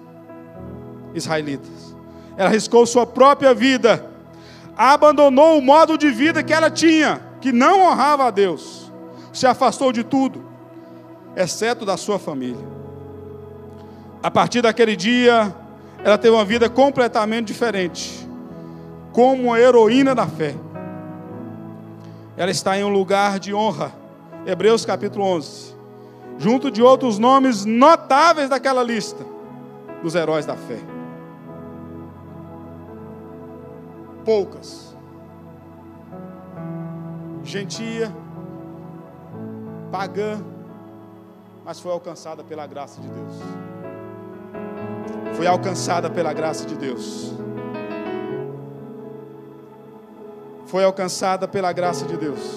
israelitas. 1.14 1.96
Ela 2.37 2.50
arriscou 2.50 2.87
sua 2.87 3.07
própria 3.07 3.55
vida, 3.55 4.07
abandonou 4.76 5.59
o 5.59 5.62
modo 5.62 5.96
de 5.96 6.11
vida 6.11 6.42
que 6.42 6.53
ela 6.53 6.70
tinha, 6.70 7.20
que 7.40 7.50
não 7.50 7.81
honrava 7.81 8.26
a 8.26 8.31
Deus, 8.31 8.92
se 9.33 9.46
afastou 9.46 9.90
de 9.90 10.05
tudo, 10.05 10.44
exceto 11.35 11.85
da 11.85 11.96
sua 11.96 12.18
família. 12.18 12.64
A 14.22 14.31
partir 14.31 14.61
daquele 14.61 14.94
dia, 14.94 15.55
ela 16.05 16.18
teve 16.18 16.35
uma 16.35 16.44
vida 16.44 16.68
completamente 16.68 17.46
diferente, 17.46 18.29
como 19.12 19.57
heroína 19.57 20.14
da 20.14 20.26
fé. 20.26 20.55
Ela 22.37 22.50
está 22.50 22.79
em 22.79 22.85
um 22.85 22.90
lugar 22.90 23.38
de 23.38 23.55
honra, 23.55 23.92
Hebreus 24.46 24.85
capítulo 24.85 25.24
11, 25.24 25.69
junto 26.40 26.70
de 26.70 26.83
outros 26.83 27.18
nomes 27.18 27.66
notáveis 27.66 28.48
daquela 28.48 28.83
lista 28.83 29.22
dos 30.03 30.14
heróis 30.14 30.46
da 30.46 30.57
fé. 30.57 30.79
Poucas, 34.24 34.96
gentia, 37.44 38.11
pagã, 39.92 40.42
mas 41.62 41.79
foi 41.79 41.92
alcançada 41.92 42.42
pela 42.42 42.66
graça 42.66 43.03
de 43.03 43.09
Deus. 43.09 43.35
Foi 45.35 45.46
alcançada 45.46 46.09
pela 46.09 46.33
graça 46.33 46.64
de 46.64 46.74
Deus. 46.74 47.35
Foi 50.64 50.85
alcançada 50.85 51.46
pela 51.46 51.70
graça 51.70 52.07
de 52.07 52.16
Deus. 52.16 52.57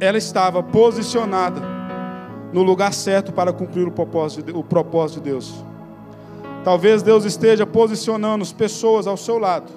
Ela 0.00 0.18
estava 0.18 0.62
posicionada 0.62 1.60
no 2.52 2.62
lugar 2.62 2.92
certo 2.92 3.32
para 3.32 3.52
cumprir 3.52 3.86
o 3.86 3.92
propósito 3.92 4.58
o 4.58 4.64
propósito 4.64 5.20
de 5.20 5.30
Deus. 5.30 5.64
Talvez 6.64 7.02
Deus 7.02 7.24
esteja 7.24 7.66
posicionando 7.66 8.42
as 8.42 8.52
pessoas 8.52 9.06
ao 9.06 9.16
seu 9.16 9.38
lado 9.38 9.70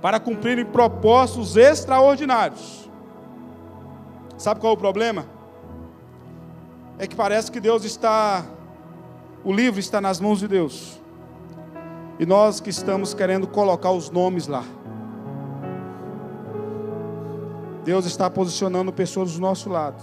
para 0.00 0.18
cumprirem 0.18 0.64
propósitos 0.64 1.56
extraordinários. 1.56 2.90
Sabe 4.36 4.58
qual 4.58 4.72
é 4.72 4.76
o 4.76 4.78
problema? 4.78 5.24
É 6.98 7.06
que 7.06 7.14
parece 7.14 7.50
que 7.50 7.60
Deus 7.60 7.84
está, 7.84 8.44
o 9.44 9.52
livro 9.52 9.78
está 9.78 10.00
nas 10.00 10.20
mãos 10.20 10.40
de 10.40 10.48
Deus, 10.48 11.00
e 12.18 12.26
nós 12.26 12.60
que 12.60 12.70
estamos 12.70 13.14
querendo 13.14 13.46
colocar 13.46 13.92
os 13.92 14.10
nomes 14.10 14.48
lá. 14.48 14.64
Deus 17.84 18.06
está 18.06 18.30
posicionando 18.30 18.92
pessoas 18.92 19.34
do 19.34 19.40
nosso 19.40 19.68
lado, 19.68 20.02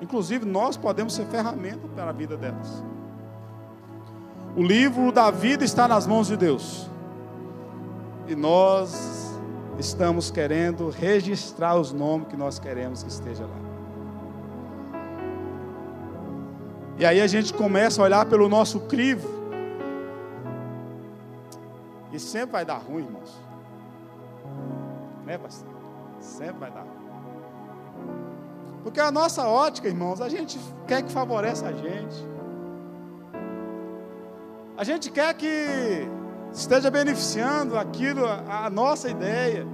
inclusive 0.00 0.44
nós 0.44 0.76
podemos 0.76 1.14
ser 1.14 1.26
ferramenta 1.26 1.86
para 1.94 2.10
a 2.10 2.12
vida 2.12 2.36
delas. 2.36 2.82
O 4.54 4.62
livro 4.62 5.10
da 5.10 5.30
vida 5.30 5.64
está 5.64 5.88
nas 5.88 6.06
mãos 6.06 6.26
de 6.26 6.36
Deus. 6.36 6.90
E 8.28 8.34
nós 8.34 9.32
estamos 9.78 10.30
querendo 10.30 10.90
registrar 10.90 11.74
os 11.76 11.92
nomes 11.92 12.28
que 12.28 12.36
nós 12.36 12.58
queremos 12.58 13.02
que 13.02 13.08
esteja 13.08 13.44
lá. 13.46 13.62
E 16.98 17.06
aí 17.06 17.20
a 17.20 17.26
gente 17.26 17.52
começa 17.54 18.00
a 18.00 18.04
olhar 18.04 18.26
pelo 18.26 18.48
nosso 18.48 18.80
crivo. 18.80 19.28
E 22.12 22.20
sempre 22.20 22.52
vai 22.52 22.64
dar 22.64 22.76
ruim, 22.76 23.04
irmãos. 23.04 23.40
Né, 25.24 25.38
pastor? 25.38 25.72
Sempre 26.20 26.60
vai 26.60 26.70
dar 26.70 26.82
ruim. 26.82 26.91
Porque 28.82 29.00
a 29.00 29.10
nossa 29.10 29.46
ótica, 29.46 29.88
irmãos, 29.88 30.20
a 30.20 30.28
gente 30.28 30.58
quer 30.86 31.02
que 31.02 31.12
favoreça 31.12 31.68
a 31.68 31.72
gente. 31.72 32.32
A 34.76 34.84
gente 34.84 35.10
quer 35.10 35.32
que 35.34 36.08
esteja 36.52 36.90
beneficiando 36.90 37.78
aquilo, 37.78 38.26
a, 38.26 38.66
a 38.66 38.70
nossa 38.70 39.08
ideia. 39.08 39.66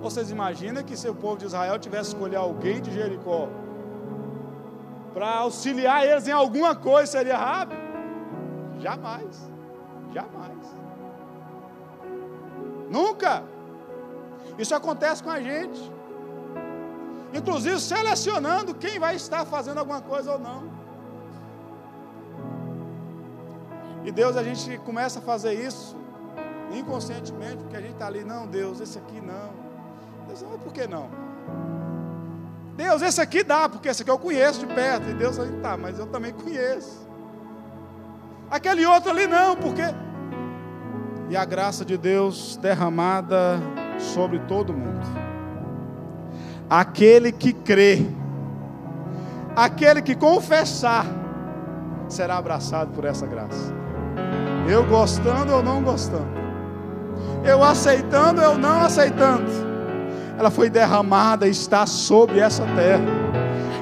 Vocês 0.00 0.30
imaginam 0.30 0.82
que 0.82 0.96
se 0.96 1.08
o 1.08 1.14
povo 1.14 1.36
de 1.38 1.46
Israel 1.46 1.78
tivesse 1.78 2.10
escolher 2.10 2.36
alguém 2.36 2.80
de 2.80 2.90
Jericó 2.92 3.48
para 5.12 5.28
auxiliar 5.38 6.06
eles 6.06 6.26
em 6.26 6.32
alguma 6.32 6.74
coisa, 6.74 7.10
seria 7.12 7.36
rápido? 7.36 7.80
Jamais, 8.80 9.50
jamais. 10.12 10.58
Nunca. 12.90 13.42
Isso 14.58 14.74
acontece 14.74 15.22
com 15.22 15.30
a 15.30 15.40
gente. 15.40 15.93
Inclusive 17.34 17.80
selecionando 17.80 18.74
quem 18.74 18.98
vai 18.98 19.16
estar 19.16 19.44
fazendo 19.44 19.78
alguma 19.78 20.00
coisa 20.00 20.32
ou 20.32 20.38
não. 20.38 20.72
E 24.04 24.12
Deus, 24.12 24.36
a 24.36 24.42
gente 24.42 24.78
começa 24.78 25.18
a 25.18 25.22
fazer 25.22 25.54
isso 25.54 25.96
inconscientemente, 26.72 27.56
porque 27.56 27.76
a 27.76 27.80
gente 27.80 27.94
está 27.94 28.06
ali, 28.06 28.22
não, 28.22 28.46
Deus, 28.46 28.80
esse 28.80 28.98
aqui 28.98 29.20
não. 29.20 29.50
Deus, 30.26 30.42
não, 30.42 30.58
por 30.58 30.72
que 30.72 30.86
não? 30.86 31.08
Deus, 32.76 33.02
esse 33.02 33.20
aqui 33.20 33.42
dá, 33.42 33.68
porque 33.68 33.88
esse 33.88 34.02
aqui 34.02 34.10
eu 34.10 34.18
conheço 34.18 34.60
de 34.60 34.66
perto. 34.66 35.08
E 35.08 35.14
Deus, 35.14 35.36
tá, 35.62 35.76
mas 35.76 35.98
eu 35.98 36.06
também 36.06 36.32
conheço. 36.32 37.08
Aquele 38.50 38.84
outro 38.86 39.10
ali 39.10 39.26
não, 39.26 39.56
porque. 39.56 39.82
E 41.30 41.36
a 41.36 41.44
graça 41.44 41.84
de 41.84 41.96
Deus 41.96 42.56
derramada 42.56 43.58
sobre 43.98 44.38
todo 44.40 44.72
mundo. 44.72 45.06
Aquele 46.68 47.30
que 47.30 47.52
crê, 47.52 48.06
aquele 49.54 50.00
que 50.00 50.14
confessar, 50.14 51.06
será 52.08 52.38
abraçado 52.38 52.90
por 52.92 53.04
essa 53.04 53.26
graça. 53.26 53.72
Eu 54.68 54.84
gostando 54.84 55.52
ou 55.52 55.62
não 55.62 55.82
gostando. 55.82 56.26
Eu 57.44 57.62
aceitando 57.62 58.42
ou 58.42 58.56
não 58.56 58.80
aceitando. 58.80 59.50
Ela 60.38 60.50
foi 60.50 60.70
derramada 60.70 61.46
e 61.46 61.50
está 61.50 61.86
sobre 61.86 62.40
essa 62.40 62.64
terra. 62.74 63.04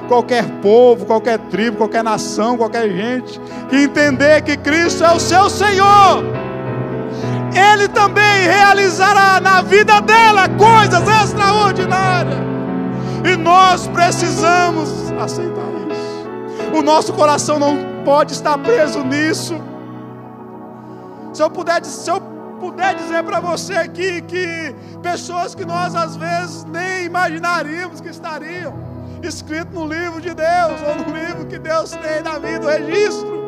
Qualquer 0.07 0.43
povo, 0.61 1.05
qualquer 1.05 1.39
tribo, 1.39 1.77
qualquer 1.77 2.03
nação, 2.03 2.57
qualquer 2.57 2.89
gente 2.89 3.39
que 3.69 3.77
entender 3.77 4.41
que 4.41 4.57
Cristo 4.57 5.03
é 5.03 5.11
o 5.13 5.19
seu 5.19 5.49
Senhor, 5.49 6.23
Ele 7.55 7.87
também 7.87 8.43
realizará 8.45 9.39
na 9.39 9.61
vida 9.61 10.01
dela 10.01 10.49
coisas 10.49 11.07
extraordinárias. 11.23 12.52
E 13.23 13.37
nós 13.37 13.87
precisamos 13.87 15.11
aceitar 15.13 15.69
isso. 15.89 16.77
O 16.77 16.81
nosso 16.81 17.13
coração 17.13 17.57
não 17.57 18.03
pode 18.03 18.33
estar 18.33 18.57
preso 18.57 19.03
nisso. 19.03 19.55
Se 21.31 21.41
eu 21.41 21.49
puder, 21.49 21.83
se 21.85 22.09
eu 22.09 22.19
puder 22.59 22.95
dizer 22.95 23.23
para 23.23 23.39
você 23.39 23.75
aqui 23.75 24.21
que 24.21 24.75
pessoas 25.01 25.55
que 25.55 25.65
nós 25.65 25.95
às 25.95 26.15
vezes 26.15 26.65
nem 26.65 27.05
imaginaríamos 27.05 28.01
que 28.01 28.09
estariam 28.09 28.73
escrito 29.21 29.73
no 29.73 29.87
livro 29.87 30.19
de 30.19 30.33
Deus 30.33 30.81
ou 30.87 30.95
no 30.95 31.17
livro 31.17 31.45
que 31.45 31.57
Deus 31.57 31.91
tem 31.91 32.21
na 32.21 32.37
vida, 32.39 32.65
o 32.65 32.69
registro. 32.69 33.43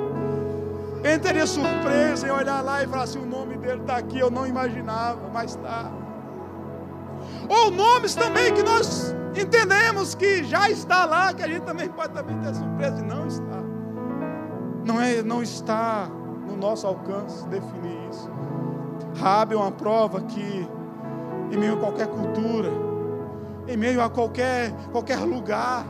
Quem 1.02 1.20
teria 1.20 1.46
surpresa 1.46 2.28
em 2.28 2.32
olhar 2.32 2.62
lá 2.62 2.82
e 2.84 2.88
falar 2.88 3.04
assim: 3.04 3.20
o 3.20 3.26
nome 3.26 3.58
dele 3.58 3.82
está 3.82 3.98
aqui, 3.98 4.20
eu 4.20 4.32
não 4.32 4.48
imaginava, 4.48 5.20
mas 5.34 5.52
está. 5.52 5.92
Ou 7.48 7.70
nomes 7.72 8.16
também 8.16 8.54
que 8.54 8.64
nós 8.64 9.14
entendemos 9.42 10.16
que 10.16 10.44
já 10.44 10.70
está 10.70 11.06
lá, 11.06 11.34
que 11.34 11.44
a 11.44 11.48
gente 11.48 11.64
também 11.64 11.90
pode 11.90 12.14
também 12.14 12.38
ter 12.40 12.54
surpresa 12.54 13.00
e 13.00 13.04
não 13.04 13.28
está. 13.28 13.64
Não 14.86 15.02
é, 15.02 15.22
não 15.24 15.42
está 15.42 16.08
no 16.48 16.56
nosso 16.56 16.86
alcance 16.86 17.46
definir 17.48 17.98
isso. 18.10 18.30
Rabi 19.20 19.56
é 19.56 19.58
uma 19.58 19.72
prova 19.72 20.22
que, 20.22 20.68
em 21.52 21.58
meio 21.58 21.74
a 21.74 21.78
qualquer 21.78 22.08
cultura, 22.08 22.72
em 23.68 23.78
meio 23.78 24.02
a 24.02 24.10
qualquer, 24.10 24.72
qualquer 24.92 25.20
lugar, 25.20 25.86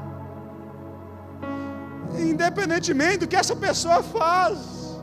independentemente 2.17 3.19
do 3.19 3.27
que 3.27 3.35
essa 3.35 3.55
pessoa 3.55 4.01
faz, 4.01 5.01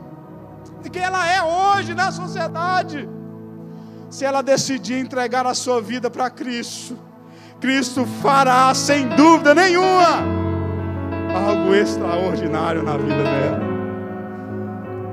de 0.81 0.89
quem 0.89 1.01
ela 1.01 1.25
é 1.27 1.41
hoje 1.41 1.93
na 1.93 2.11
sociedade, 2.11 3.07
se 4.09 4.25
ela 4.25 4.41
decidir 4.41 4.99
entregar 4.99 5.45
a 5.45 5.53
sua 5.53 5.81
vida 5.81 6.09
para 6.09 6.29
Cristo, 6.29 6.97
Cristo 7.63 8.05
fará, 8.21 8.73
sem 8.73 9.07
dúvida 9.07 9.55
nenhuma, 9.55 10.21
algo 11.47 11.73
extraordinário 11.73 12.83
na 12.83 12.97
vida 12.97 13.23
dela. 13.23 13.61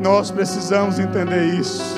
Nós 0.03 0.33
precisamos 0.33 0.99
entender 0.99 1.45
isso. 1.45 1.95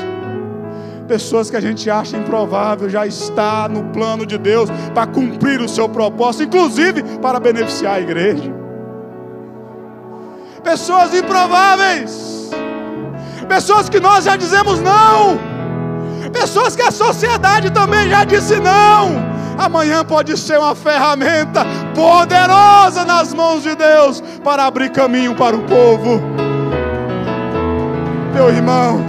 Pessoas 1.08 1.48
que 1.48 1.56
a 1.56 1.60
gente 1.60 1.88
acha 1.88 2.18
improvável 2.18 2.90
já 2.90 3.06
está 3.06 3.66
no 3.66 3.84
plano 3.94 4.26
de 4.26 4.36
Deus 4.36 4.68
para 4.92 5.06
cumprir 5.06 5.58
o 5.62 5.66
seu 5.66 5.88
propósito, 5.88 6.44
inclusive 6.44 7.02
para 7.22 7.40
beneficiar 7.40 7.94
a 7.94 8.00
igreja. 8.02 8.52
Pessoas 10.62 11.14
improváveis, 11.14 12.50
pessoas 13.48 13.88
que 13.88 13.98
nós 13.98 14.26
já 14.26 14.36
dizemos 14.36 14.82
não, 14.82 15.38
pessoas 16.30 16.76
que 16.76 16.82
a 16.82 16.90
sociedade 16.90 17.70
também 17.70 18.06
já 18.10 18.22
disse 18.24 18.60
não. 18.60 19.31
Amanhã 19.58 20.04
pode 20.04 20.36
ser 20.36 20.58
uma 20.58 20.74
ferramenta 20.74 21.64
poderosa 21.94 23.04
nas 23.04 23.32
mãos 23.32 23.62
de 23.62 23.74
Deus 23.74 24.22
para 24.42 24.64
abrir 24.64 24.90
caminho 24.90 25.34
para 25.34 25.56
o 25.56 25.62
povo 25.62 26.20
meu 28.32 28.48
irmão, 28.48 29.00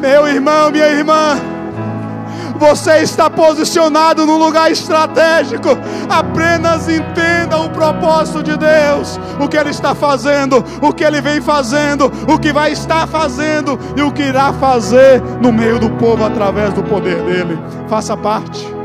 meu 0.00 0.28
irmão, 0.28 0.70
minha 0.70 0.88
irmã, 0.88 1.36
Você 2.58 3.02
está 3.02 3.28
posicionado 3.28 4.24
num 4.24 4.38
lugar 4.38 4.72
estratégico. 4.72 5.76
Apenas 6.08 6.88
entenda 6.88 7.58
o 7.58 7.68
propósito 7.68 8.42
de 8.42 8.56
Deus, 8.56 9.20
o 9.38 9.46
que 9.46 9.58
Ele 9.58 9.68
está 9.68 9.94
fazendo, 9.94 10.64
o 10.80 10.90
que 10.90 11.04
Ele 11.04 11.20
vem 11.20 11.42
fazendo, 11.42 12.10
o 12.26 12.38
que 12.38 12.54
vai 12.54 12.72
estar 12.72 13.06
fazendo 13.08 13.78
e 13.94 14.00
o 14.00 14.10
que 14.10 14.22
irá 14.22 14.54
fazer 14.54 15.20
no 15.42 15.52
meio 15.52 15.78
do 15.78 15.90
povo 15.90 16.24
através 16.24 16.72
do 16.72 16.82
poder 16.82 17.20
dele. 17.24 17.58
Faça 17.88 18.16
parte. 18.16 18.75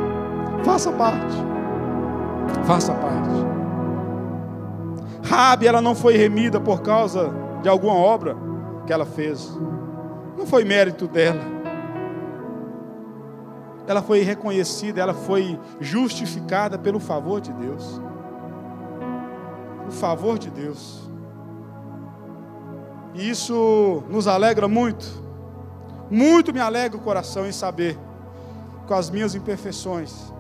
Faça 0.64 0.92
parte. 0.92 1.36
Faça 2.66 2.94
parte. 2.94 3.30
Rabi, 5.24 5.68
ela 5.68 5.82
não 5.82 5.96
foi 5.96 6.18
remida 6.18 6.60
por 6.60 6.82
causa 6.82 7.32
de 7.62 7.70
alguma 7.70 7.94
obra 7.96 8.36
que 8.86 8.94
ela 8.94 9.06
fez. 9.06 9.58
Não 10.38 10.46
foi 10.46 10.64
mérito 10.64 11.08
dela. 11.08 11.42
Ela 13.88 14.02
foi 14.02 14.22
reconhecida, 14.22 15.02
ela 15.02 15.14
foi 15.14 15.60
justificada 15.80 16.78
pelo 16.78 17.00
favor 17.00 17.42
de 17.42 17.52
Deus. 17.54 18.02
O 19.88 19.92
favor 19.92 20.38
de 20.38 20.50
Deus. 20.50 21.10
E 23.14 23.30
isso 23.30 24.04
nos 24.10 24.28
alegra 24.28 24.68
muito. 24.68 25.06
Muito 26.10 26.54
me 26.54 26.60
alegra 26.60 26.98
o 26.98 27.02
coração 27.02 27.48
em 27.48 27.52
saber, 27.52 27.98
com 28.88 28.94
as 28.94 29.10
minhas 29.10 29.34
imperfeições, 29.34 30.32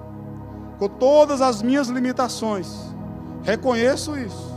com 0.82 0.88
todas 0.88 1.41
as 1.41 1.62
minhas 1.62 1.89
limitações, 1.89 2.67
reconheço 3.44 4.17
isso. 4.17 4.52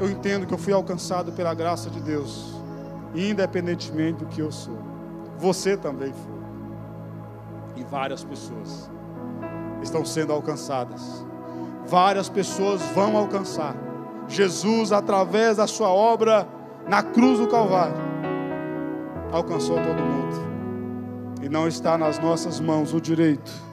Eu 0.00 0.10
entendo 0.10 0.46
que 0.46 0.54
eu 0.54 0.56
fui 0.56 0.72
alcançado 0.72 1.32
pela 1.32 1.52
graça 1.52 1.90
de 1.90 2.00
Deus, 2.00 2.54
independentemente 3.14 4.24
do 4.24 4.26
que 4.26 4.40
eu 4.40 4.50
sou. 4.50 4.78
Você 5.36 5.76
também 5.76 6.14
foi. 6.14 7.82
E 7.82 7.84
várias 7.84 8.24
pessoas 8.24 8.90
estão 9.82 10.02
sendo 10.02 10.32
alcançadas. 10.32 11.26
Várias 11.86 12.30
pessoas 12.30 12.80
vão 12.94 13.18
alcançar. 13.18 13.76
Jesus, 14.26 14.92
através 14.92 15.58
da 15.58 15.66
sua 15.66 15.90
obra 15.90 16.48
na 16.88 17.02
cruz 17.02 17.38
do 17.38 17.46
Calvário, 17.46 17.98
alcançou 19.30 19.76
todo 19.76 20.02
mundo. 20.02 21.42
E 21.42 21.50
não 21.50 21.68
está 21.68 21.98
nas 21.98 22.18
nossas 22.18 22.58
mãos 22.58 22.94
o 22.94 23.00
direito 23.00 23.65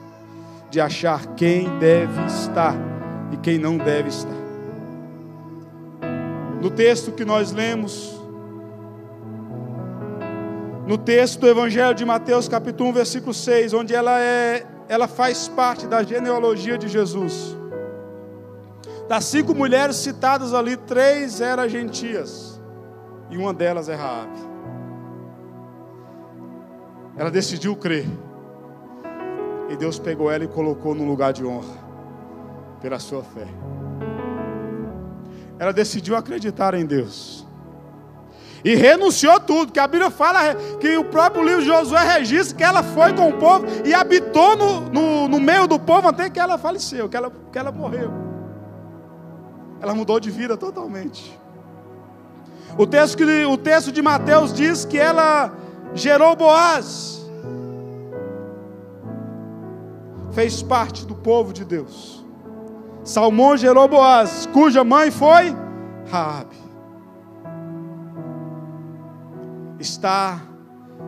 de 0.74 0.80
achar 0.80 1.24
quem 1.36 1.78
deve 1.78 2.20
estar 2.26 2.74
e 3.30 3.36
quem 3.36 3.58
não 3.58 3.78
deve 3.78 4.08
estar. 4.08 4.34
No 6.60 6.68
texto 6.68 7.12
que 7.12 7.24
nós 7.24 7.52
lemos, 7.52 8.20
no 10.84 10.98
texto 10.98 11.38
do 11.38 11.48
Evangelho 11.48 11.94
de 11.94 12.04
Mateus, 12.04 12.48
capítulo 12.48 12.90
1, 12.90 12.92
versículo 12.92 13.32
6, 13.32 13.72
onde 13.72 13.94
ela 13.94 14.20
é, 14.20 14.66
ela 14.88 15.06
faz 15.06 15.46
parte 15.46 15.86
da 15.86 16.02
genealogia 16.02 16.76
de 16.76 16.88
Jesus. 16.88 17.56
Das 19.08 19.26
cinco 19.26 19.54
mulheres 19.54 19.94
citadas 19.94 20.52
ali, 20.52 20.76
três 20.76 21.40
eram 21.40 21.68
gentias 21.68 22.60
e 23.30 23.36
uma 23.36 23.54
delas 23.54 23.88
é 23.88 23.94
Raabe. 23.94 24.40
Ela 27.16 27.30
decidiu 27.30 27.76
crer. 27.76 28.08
E 29.74 29.76
Deus 29.76 29.98
pegou 29.98 30.30
ela 30.30 30.44
e 30.44 30.46
colocou 30.46 30.94
no 30.94 31.04
lugar 31.04 31.32
de 31.32 31.44
honra 31.44 31.74
pela 32.80 33.00
sua 33.00 33.24
fé. 33.24 33.48
Ela 35.58 35.72
decidiu 35.72 36.14
acreditar 36.14 36.74
em 36.74 36.86
Deus. 36.86 37.44
E 38.64 38.76
renunciou 38.76 39.40
tudo, 39.40 39.72
que 39.72 39.80
a 39.80 39.88
Bíblia 39.88 40.12
fala 40.12 40.54
que 40.78 40.96
o 40.96 41.04
próprio 41.06 41.42
livro 41.42 41.62
de 41.62 41.66
Josué 41.66 42.04
registra 42.04 42.56
que 42.56 42.62
ela 42.62 42.84
foi 42.84 43.14
com 43.14 43.28
o 43.28 43.32
povo 43.32 43.66
e 43.84 43.92
habitou 43.92 44.56
no, 44.56 44.80
no, 44.90 45.28
no 45.28 45.40
meio 45.40 45.66
do 45.66 45.80
povo 45.80 46.06
até 46.06 46.30
que 46.30 46.38
ela 46.38 46.56
faleceu, 46.56 47.08
que 47.08 47.16
ela, 47.16 47.32
que 47.50 47.58
ela 47.58 47.72
morreu. 47.72 48.12
Ela 49.80 49.92
mudou 49.92 50.20
de 50.20 50.30
vida 50.30 50.56
totalmente. 50.56 51.36
O 52.78 52.86
texto, 52.86 53.16
que, 53.16 53.44
o 53.44 53.56
texto 53.56 53.90
de 53.90 54.00
Mateus 54.00 54.54
diz 54.54 54.84
que 54.84 54.98
ela 54.98 55.52
gerou 55.94 56.36
Boaz. 56.36 57.13
Fez 60.34 60.62
parte 60.62 61.06
do 61.06 61.14
povo 61.14 61.52
de 61.52 61.64
Deus. 61.64 62.24
Salmão 63.04 63.56
gerou 63.56 63.86
Boaz, 63.86 64.46
cuja 64.52 64.82
mãe 64.82 65.10
foi 65.10 65.54
Raabe. 66.10 66.56
Está 69.78 70.40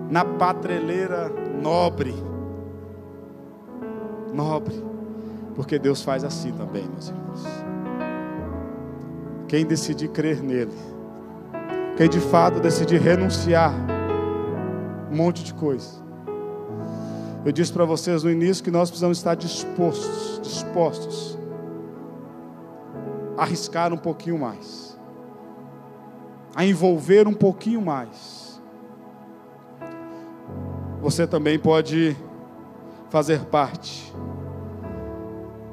na 0.09 0.25
patreleira 0.25 1.29
nobre. 1.61 2.15
Nobre. 4.33 4.85
Porque 5.57 5.79
Deus 5.79 6.03
faz 6.03 6.23
assim 6.23 6.53
também, 6.53 6.85
meus 6.87 7.09
irmãos. 7.09 7.45
Quem 9.49 9.65
decidir 9.65 10.09
crer 10.09 10.43
nele, 10.43 10.77
quem 11.97 12.09
de 12.09 12.21
fato 12.21 12.61
decidir 12.61 13.01
renunciar 13.01 13.73
um 15.11 15.17
monte 15.17 15.43
de 15.43 15.55
coisa. 15.55 16.06
Eu 17.46 17.52
disse 17.52 17.72
para 17.72 17.85
vocês 17.85 18.24
no 18.24 18.30
início 18.30 18.64
que 18.64 18.72
nós 18.72 18.90
precisamos 18.90 19.18
estar 19.18 19.37
dispostos, 19.37 20.40
dispostos 20.42 21.38
a 23.38 23.42
arriscar 23.42 23.92
um 23.92 23.96
pouquinho 23.96 24.37
mais, 24.37 24.98
a 26.56 26.64
envolver 26.64 27.28
um 27.28 27.32
pouquinho 27.32 27.80
mais. 27.80 28.61
Você 31.00 31.24
também 31.24 31.56
pode 31.56 32.16
fazer 33.11 33.44
parte. 33.44 34.12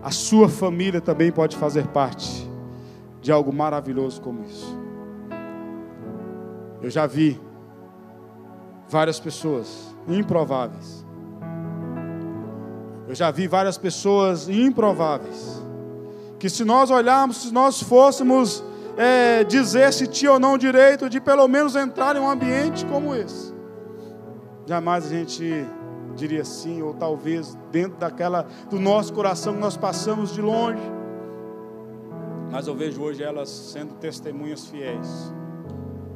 A 0.04 0.12
sua 0.12 0.48
família 0.48 1.02
também 1.02 1.32
pode 1.32 1.58
fazer 1.58 1.88
parte 1.88 2.48
de 3.20 3.32
algo 3.32 3.52
maravilhoso 3.52 4.22
como 4.22 4.44
isso. 4.44 4.78
Eu 6.84 6.92
já 6.92 7.08
vi 7.08 7.42
várias 8.88 9.20
pessoas 9.20 9.96
improváveis. 10.08 11.04
Eu 13.14 13.16
já 13.16 13.30
vi 13.30 13.48
várias 13.48 13.78
pessoas 13.78 14.50
improváveis. 14.50 15.64
Que 16.40 16.50
se 16.50 16.66
nós 16.66 16.90
olharmos, 16.90 17.44
se 17.44 17.54
nós 17.54 17.80
fôssemos 17.80 18.64
é, 18.98 19.44
dizer 19.44 19.94
se 19.94 20.08
tinha 20.08 20.32
ou 20.32 20.40
não 20.40 20.58
direito 20.58 21.08
de 21.08 21.22
pelo 21.22 21.48
menos 21.48 21.76
entrar 21.76 22.16
em 22.16 22.20
um 22.20 22.28
ambiente 22.28 22.84
como 22.88 23.14
esse, 23.14 23.54
jamais 24.66 25.06
a 25.06 25.10
gente 25.10 25.64
diria 26.16 26.44
sim, 26.44 26.82
ou 26.82 26.96
talvez 26.96 27.56
dentro 27.72 28.00
daquela 28.00 28.48
do 28.68 28.80
nosso 28.80 29.14
coração 29.14 29.54
que 29.54 29.60
nós 29.60 29.78
passamos 29.78 30.34
de 30.34 30.42
longe. 30.42 30.82
Mas 32.50 32.66
eu 32.66 32.74
vejo 32.74 33.00
hoje 33.00 33.22
elas 33.22 33.48
sendo 33.48 33.94
testemunhas 33.94 34.66
fiéis 34.66 35.32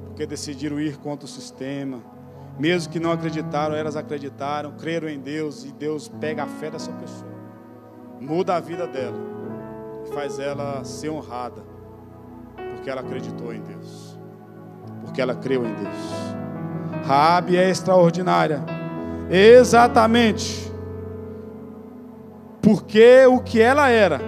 porque 0.08 0.26
decidiram 0.26 0.80
ir 0.80 0.98
contra 0.98 1.28
o 1.28 1.30
sistema. 1.30 2.02
Mesmo 2.60 2.92
que 2.92 3.00
não 3.00 3.12
acreditaram, 3.12 3.76
elas 3.76 3.96
acreditaram, 3.96 4.72
creram 4.72 5.08
em 5.08 5.20
Deus 5.20 5.64
e 5.64 5.72
Deus 5.72 6.08
pega 6.08 6.44
a 6.44 6.48
fé 6.48 6.72
dessa 6.72 6.92
pessoa, 6.92 7.32
muda 8.20 8.56
a 8.56 8.60
vida 8.60 8.88
dela 8.88 9.38
faz 10.14 10.40
ela 10.40 10.84
ser 10.84 11.10
honrada, 11.10 11.62
porque 12.56 12.90
ela 12.90 13.02
acreditou 13.02 13.54
em 13.54 13.62
Deus, 13.62 14.18
porque 15.02 15.22
ela 15.22 15.36
creu 15.36 15.66
em 15.66 15.74
Deus. 15.74 17.06
Rabi 17.06 17.58
é 17.58 17.70
extraordinária, 17.70 18.64
exatamente 19.30 20.72
porque 22.62 23.26
o 23.26 23.40
que 23.40 23.62
ela 23.62 23.90
era 23.90 24.20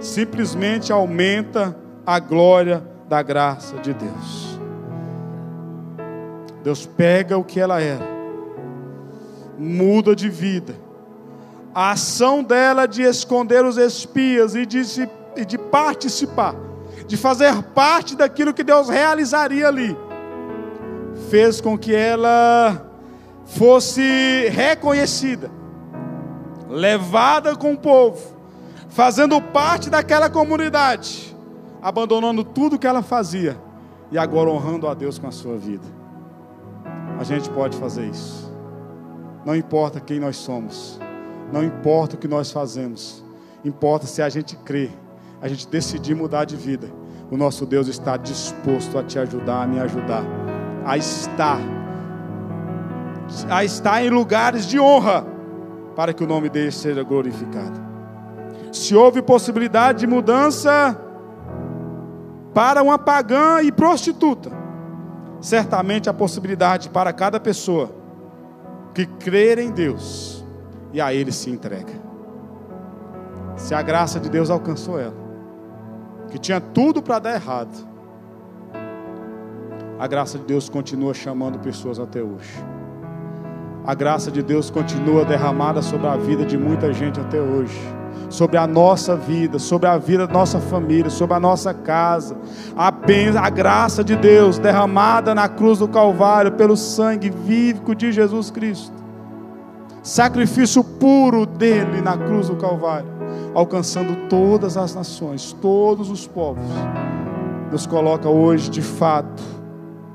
simplesmente 0.00 0.92
aumenta 0.92 1.76
a 2.04 2.18
glória 2.18 2.82
da 3.08 3.22
graça 3.22 3.76
de 3.78 3.92
Deus. 3.94 4.59
Deus 6.62 6.84
pega 6.84 7.38
o 7.38 7.44
que 7.44 7.58
ela 7.58 7.80
era, 7.80 8.06
muda 9.58 10.14
de 10.14 10.28
vida. 10.28 10.74
A 11.74 11.92
ação 11.92 12.42
dela 12.42 12.86
de 12.86 13.02
esconder 13.02 13.64
os 13.64 13.78
espias 13.78 14.54
e 14.54 14.66
de, 14.66 14.84
se, 14.84 15.08
e 15.36 15.44
de 15.44 15.56
participar, 15.56 16.54
de 17.06 17.16
fazer 17.16 17.62
parte 17.74 18.16
daquilo 18.16 18.52
que 18.52 18.62
Deus 18.62 18.88
realizaria 18.88 19.68
ali, 19.68 19.96
fez 21.30 21.60
com 21.60 21.78
que 21.78 21.94
ela 21.94 22.86
fosse 23.46 24.48
reconhecida, 24.50 25.50
levada 26.68 27.56
com 27.56 27.72
o 27.72 27.78
povo, 27.78 28.36
fazendo 28.88 29.40
parte 29.40 29.88
daquela 29.88 30.28
comunidade, 30.28 31.34
abandonando 31.80 32.44
tudo 32.44 32.78
que 32.78 32.86
ela 32.86 33.02
fazia 33.02 33.56
e 34.10 34.18
agora 34.18 34.50
honrando 34.50 34.88
a 34.88 34.92
Deus 34.92 35.18
com 35.18 35.28
a 35.28 35.32
sua 35.32 35.56
vida 35.56 35.99
a 37.20 37.22
gente 37.22 37.50
pode 37.50 37.76
fazer 37.76 38.06
isso. 38.06 38.50
Não 39.44 39.54
importa 39.54 40.00
quem 40.00 40.18
nós 40.18 40.38
somos, 40.38 40.98
não 41.52 41.62
importa 41.62 42.16
o 42.16 42.18
que 42.18 42.26
nós 42.26 42.50
fazemos, 42.50 43.22
importa 43.62 44.06
se 44.06 44.22
a 44.22 44.28
gente 44.30 44.56
crê, 44.56 44.88
a 45.38 45.46
gente 45.46 45.68
decidir 45.68 46.14
mudar 46.14 46.46
de 46.46 46.56
vida. 46.56 46.90
O 47.30 47.36
nosso 47.36 47.66
Deus 47.66 47.88
está 47.88 48.16
disposto 48.16 48.98
a 48.98 49.02
te 49.02 49.18
ajudar, 49.18 49.64
a 49.64 49.66
me 49.66 49.78
ajudar, 49.80 50.24
a 50.86 50.96
estar, 50.96 51.60
a 53.50 53.64
estar 53.64 54.02
em 54.02 54.08
lugares 54.08 54.64
de 54.64 54.80
honra 54.80 55.26
para 55.94 56.14
que 56.14 56.24
o 56.24 56.26
nome 56.26 56.48
dele 56.48 56.72
seja 56.72 57.02
glorificado. 57.02 57.78
Se 58.72 58.96
houve 58.96 59.20
possibilidade 59.20 60.00
de 60.00 60.06
mudança 60.06 60.98
para 62.54 62.82
uma 62.82 62.98
pagã 62.98 63.60
e 63.60 63.70
prostituta, 63.70 64.59
certamente 65.40 66.08
a 66.08 66.12
possibilidade 66.12 66.90
para 66.90 67.12
cada 67.12 67.40
pessoa 67.40 67.90
que 68.94 69.06
crer 69.06 69.58
em 69.58 69.70
Deus 69.70 70.44
e 70.92 71.00
a 71.00 71.14
Ele 71.14 71.32
se 71.32 71.50
entrega. 71.50 71.92
Se 73.56 73.74
a 73.74 73.82
graça 73.82 74.18
de 74.18 74.28
Deus 74.28 74.50
alcançou 74.50 74.98
ela, 74.98 75.14
que 76.30 76.38
tinha 76.38 76.60
tudo 76.60 77.02
para 77.02 77.18
dar 77.18 77.34
errado, 77.34 77.88
a 79.98 80.06
graça 80.06 80.38
de 80.38 80.44
Deus 80.44 80.68
continua 80.68 81.12
chamando 81.12 81.58
pessoas 81.58 81.98
até 81.98 82.22
hoje. 82.22 82.52
A 83.84 83.94
graça 83.94 84.30
de 84.30 84.42
Deus 84.42 84.70
continua 84.70 85.24
derramada 85.24 85.82
sobre 85.82 86.06
a 86.06 86.16
vida 86.16 86.44
de 86.44 86.56
muita 86.56 86.92
gente 86.92 87.20
até 87.20 87.40
hoje. 87.40 87.78
Sobre 88.28 88.56
a 88.56 88.66
nossa 88.66 89.16
vida, 89.16 89.58
sobre 89.58 89.88
a 89.88 89.98
vida 89.98 90.26
da 90.26 90.32
nossa 90.32 90.58
família, 90.58 91.10
sobre 91.10 91.34
a 91.34 91.40
nossa 91.40 91.74
casa. 91.74 92.36
A, 92.76 92.88
a 92.88 93.50
graça 93.50 94.04
de 94.04 94.16
Deus 94.16 94.58
derramada 94.58 95.34
na 95.34 95.48
cruz 95.48 95.78
do 95.78 95.88
Calvário 95.88 96.52
pelo 96.52 96.76
sangue 96.76 97.30
vívico 97.30 97.94
de 97.94 98.12
Jesus 98.12 98.50
Cristo. 98.50 99.00
Sacrifício 100.02 100.82
puro 100.82 101.44
dele 101.44 102.00
na 102.00 102.16
cruz 102.16 102.48
do 102.48 102.56
Calvário, 102.56 103.10
alcançando 103.54 104.28
todas 104.28 104.76
as 104.76 104.94
nações, 104.94 105.52
todos 105.52 106.10
os 106.10 106.26
povos. 106.26 106.64
Nos 107.70 107.86
coloca 107.86 108.28
hoje 108.28 108.70
de 108.70 108.80
fato 108.80 109.42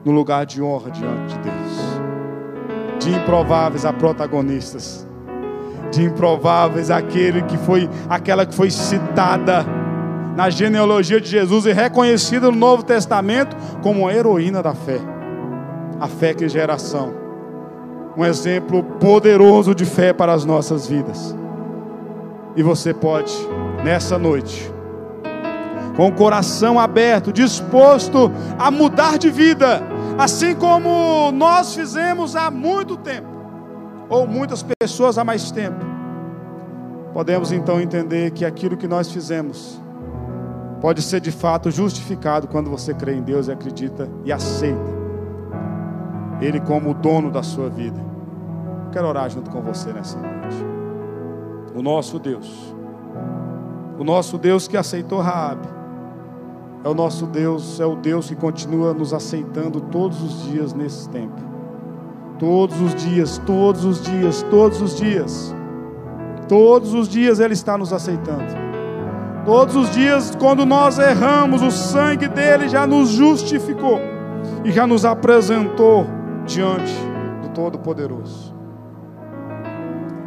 no 0.03 0.11
lugar 0.11 0.45
de 0.45 0.61
honra 0.61 0.89
diante 0.91 1.35
de 1.35 1.39
Deus. 1.39 1.95
De 2.99 3.11
improváveis 3.11 3.85
a 3.85 3.93
protagonistas. 3.93 5.04
De 5.91 6.03
improváveis 6.03 6.91
aquele 6.91 7.41
que 7.43 7.57
foi 7.57 7.89
aquela 8.09 8.45
que 8.45 8.53
foi 8.53 8.69
citada 8.69 9.65
na 10.35 10.49
genealogia 10.49 11.21
de 11.21 11.29
Jesus 11.29 11.65
e 11.65 11.71
reconhecida 11.71 12.51
no 12.51 12.57
Novo 12.57 12.83
Testamento 12.83 13.55
como 13.81 14.07
a 14.07 14.13
heroína 14.13 14.61
da 14.61 14.73
fé. 14.73 14.99
A 15.99 16.07
fé 16.07 16.33
que 16.33 16.49
geração. 16.49 17.13
Um 18.17 18.25
exemplo 18.25 18.83
poderoso 18.83 19.73
de 19.73 19.85
fé 19.85 20.13
para 20.13 20.33
as 20.33 20.43
nossas 20.45 20.87
vidas. 20.87 21.35
E 22.55 22.63
você 22.63 22.93
pode, 22.93 23.33
nessa 23.83 24.17
noite, 24.17 24.73
com 25.95 26.07
o 26.07 26.11
coração 26.11 26.79
aberto, 26.79 27.31
disposto 27.31 28.31
a 28.59 28.69
mudar 28.69 29.17
de 29.17 29.29
vida, 29.29 29.81
assim 30.17 30.55
como 30.55 31.31
nós 31.31 31.73
fizemos 31.73 32.35
há 32.35 32.51
muito 32.51 32.97
tempo, 32.97 33.27
ou 34.09 34.27
muitas 34.27 34.63
pessoas 34.63 35.17
há 35.17 35.23
mais 35.23 35.51
tempo. 35.51 35.83
Podemos 37.13 37.51
então 37.51 37.79
entender 37.79 38.31
que 38.31 38.43
aquilo 38.43 38.75
que 38.75 38.87
nós 38.87 39.11
fizemos 39.11 39.81
pode 40.81 41.01
ser 41.01 41.21
de 41.21 41.31
fato 41.31 41.71
justificado 41.71 42.47
quando 42.47 42.69
você 42.69 42.93
crê 42.93 43.15
em 43.15 43.21
Deus 43.21 43.47
e 43.47 43.51
acredita 43.51 44.09
e 44.23 44.31
aceita 44.31 44.93
Ele 46.41 46.59
como 46.59 46.91
o 46.91 46.93
dono 46.93 47.31
da 47.31 47.41
sua 47.41 47.69
vida. 47.69 47.99
Quero 48.91 49.07
orar 49.07 49.29
junto 49.29 49.49
com 49.49 49.61
você 49.61 49.91
nessa 49.93 50.19
noite. 50.19 50.57
O 51.73 51.81
nosso 51.81 52.19
Deus, 52.19 52.75
o 53.97 54.03
nosso 54.03 54.37
Deus 54.37 54.67
que 54.67 54.77
aceitou 54.77 55.19
Raabe, 55.21 55.67
é 56.83 56.89
o 56.89 56.93
nosso 56.93 57.25
Deus, 57.25 57.79
é 57.79 57.85
o 57.85 57.95
Deus 57.95 58.27
que 58.27 58.35
continua 58.35 58.93
nos 58.93 59.13
aceitando 59.13 59.81
todos 59.81 60.21
os 60.21 60.43
dias 60.43 60.73
nesse 60.73 61.09
tempo. 61.09 61.54
Todos 62.39 62.79
os 62.81 62.95
dias, 62.95 63.37
todos 63.45 63.85
os 63.85 64.01
dias, 64.01 64.43
todos 64.49 64.81
os 64.81 64.95
dias. 64.95 65.55
Todos 66.47 66.93
os 66.93 67.07
dias 67.07 67.39
Ele 67.39 67.53
está 67.53 67.77
nos 67.77 67.93
aceitando. 67.93 68.65
Todos 69.45 69.75
os 69.75 69.89
dias, 69.91 70.35
quando 70.35 70.65
nós 70.65 70.97
erramos, 70.97 71.61
o 71.61 71.71
sangue 71.71 72.27
dele 72.27 72.67
já 72.67 72.85
nos 72.87 73.09
justificou 73.09 73.99
e 74.63 74.71
já 74.71 74.87
nos 74.87 75.05
apresentou 75.05 76.05
diante 76.45 76.93
do 77.43 77.49
Todo-Poderoso. 77.49 78.53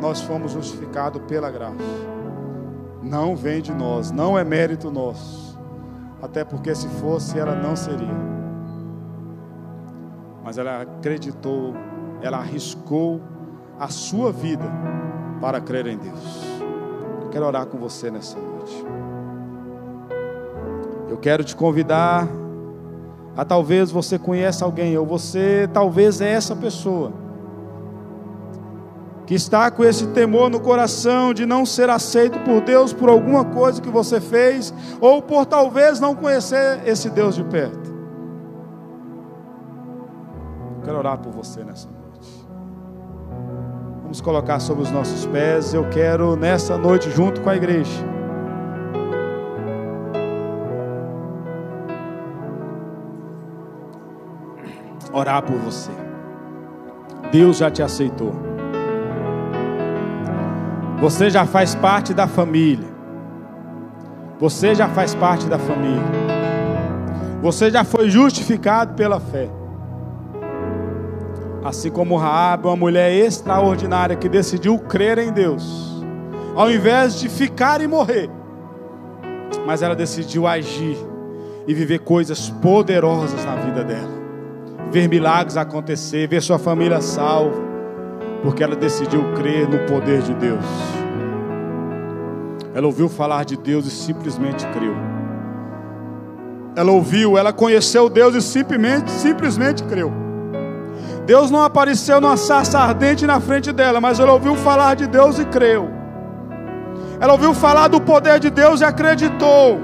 Nós 0.01 0.21
fomos 0.21 0.53
justificados 0.53 1.21
pela 1.27 1.51
graça. 1.51 1.75
Não 3.03 3.35
vem 3.35 3.61
de 3.61 3.75
nós, 3.75 4.11
não 4.13 4.39
é 4.39 4.45
mérito 4.45 4.91
nosso 4.91 5.49
até 6.21 6.45
porque 6.45 6.75
se 6.75 6.89
fosse, 7.01 7.39
ela 7.39 7.55
não 7.55 7.77
seria. 7.77 8.17
Mas 10.43 10.59
ela 10.59 10.83
acreditou, 10.83 11.75
ela 12.23 12.39
arriscou 12.39 13.21
a 13.79 13.89
sua 13.89 14.33
vida 14.33 14.64
para 15.41 15.61
crer 15.61 15.87
em 15.87 15.97
Deus. 15.97 16.43
Eu 17.23 17.29
quero 17.31 17.47
orar 17.47 17.66
com 17.66 17.79
você 17.79 18.11
nessa 18.11 18.39
noite. 18.39 18.85
Eu 21.09 21.16
quero 21.16 21.45
te 21.45 21.55
convidar 21.55 22.27
a 23.37 23.45
talvez 23.45 23.91
você 23.91 24.19
conheça 24.19 24.64
alguém, 24.64 24.99
ou 24.99 25.07
você 25.07 25.69
talvez 25.73 26.21
é 26.21 26.33
essa 26.33 26.57
pessoa 26.57 27.12
que 29.29 29.35
está 29.35 29.71
com 29.71 29.85
esse 29.85 30.07
temor 30.09 30.49
no 30.49 30.59
coração 30.59 31.35
de 31.35 31.45
não 31.45 31.66
ser 31.66 31.91
aceito 31.91 32.39
por 32.41 32.62
Deus 32.62 32.95
por 32.95 33.11
alguma 33.11 33.45
coisa 33.45 33.81
que 33.81 33.91
você 33.91 34.21
fez, 34.21 34.73
ou 35.01 35.21
por 35.21 35.45
talvez 35.45 36.01
não 36.01 36.14
conhecer 36.14 36.81
esse 36.87 37.11
Deus 37.11 37.35
de 37.35 37.45
perto. 37.45 37.95
Quero 40.83 40.97
orar 40.97 41.19
por 41.19 41.31
você 41.31 41.62
nessa 41.62 41.87
noite. 41.89 41.98
Vamos 44.09 44.23
colocar 44.23 44.59
sobre 44.59 44.85
os 44.85 44.91
nossos 44.91 45.27
pés. 45.27 45.75
Eu 45.75 45.87
quero 45.91 46.35
nessa 46.35 46.79
noite, 46.79 47.11
junto 47.11 47.43
com 47.43 47.51
a 47.51 47.57
igreja, 47.57 47.93
orar 55.13 55.43
por 55.43 55.59
você. 55.59 55.91
Deus 57.31 57.59
já 57.59 57.71
te 57.71 57.83
aceitou. 57.83 58.33
Você 61.03 61.29
já 61.29 61.45
faz 61.45 61.75
parte 61.75 62.15
da 62.15 62.27
família. 62.27 62.89
Você 64.41 64.75
já 64.75 64.89
faz 64.89 65.15
parte 65.15 65.45
da 65.49 65.59
família. 65.59 66.03
Você 67.43 67.71
já 67.71 67.85
foi 67.85 68.09
justificado 68.09 68.95
pela 68.95 69.21
fé. 69.21 69.58
Assim 71.65 71.91
como 71.91 72.17
Raab, 72.17 72.67
uma 72.67 72.77
mulher 72.77 73.13
extraordinária 73.13 74.17
que 74.17 74.29
decidiu 74.29 74.79
crer 74.79 75.19
em 75.19 75.33
Deus, 75.33 76.05
ao 76.55 76.71
invés 76.71 77.19
de 77.19 77.29
ficar 77.29 77.81
e 77.81 77.87
morrer, 77.87 78.31
mas 79.67 79.83
ela 79.83 79.95
decidiu 79.95 80.47
agir 80.47 80.97
e 81.67 81.75
viver 81.75 81.99
coisas 81.99 82.49
poderosas 82.49 83.45
na 83.45 83.57
vida 83.57 83.83
dela, 83.83 84.09
ver 84.91 85.09
milagres 85.09 85.57
acontecer, 85.57 86.29
ver 86.29 86.41
sua 86.41 86.59
família 86.59 87.01
salva, 87.01 87.61
porque 88.43 88.63
ela 88.63 88.77
decidiu 88.77 89.21
crer 89.35 89.69
no 89.69 89.79
poder 89.87 90.23
de 90.23 90.35
Deus. 90.35 90.65
Ela 92.73 92.87
ouviu 92.87 93.09
falar 93.09 93.45
de 93.45 93.57
Deus 93.57 93.85
e 93.87 93.91
simplesmente 93.91 94.65
creu. 94.69 94.95
Ela 96.77 96.93
ouviu, 96.93 97.37
ela 97.37 97.53
conheceu 97.53 98.09
Deus 98.09 98.37
e 98.37 98.41
simplesmente, 98.41 99.11
simplesmente 99.11 99.83
creu. 99.83 100.28
Deus 101.29 101.51
não 101.51 101.62
apareceu 101.62 102.22
numa 102.22 102.39
sarça 102.39 102.79
ardente 102.79 103.26
na 103.26 103.39
frente 103.39 103.70
dela, 103.70 104.01
mas 104.01 104.18
ela 104.18 104.33
ouviu 104.33 104.57
falar 104.57 104.97
de 104.97 105.07
Deus 105.07 105.39
e 105.39 105.45
creu. 105.45 105.91
Ela 107.20 107.35
ouviu 107.35 107.53
falar 107.53 107.89
do 107.89 108.01
poder 108.01 108.41
de 108.41 108.49
Deus 108.49 108.81
e 108.81 108.85
acreditou. 108.85 109.79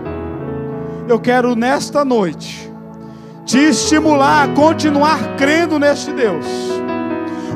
Eu 1.06 1.20
quero 1.20 1.54
nesta 1.54 2.02
noite 2.02 2.72
te 3.44 3.58
estimular 3.58 4.44
a 4.44 4.48
continuar 4.54 5.36
crendo 5.36 5.78
neste 5.78 6.14
Deus 6.14 6.46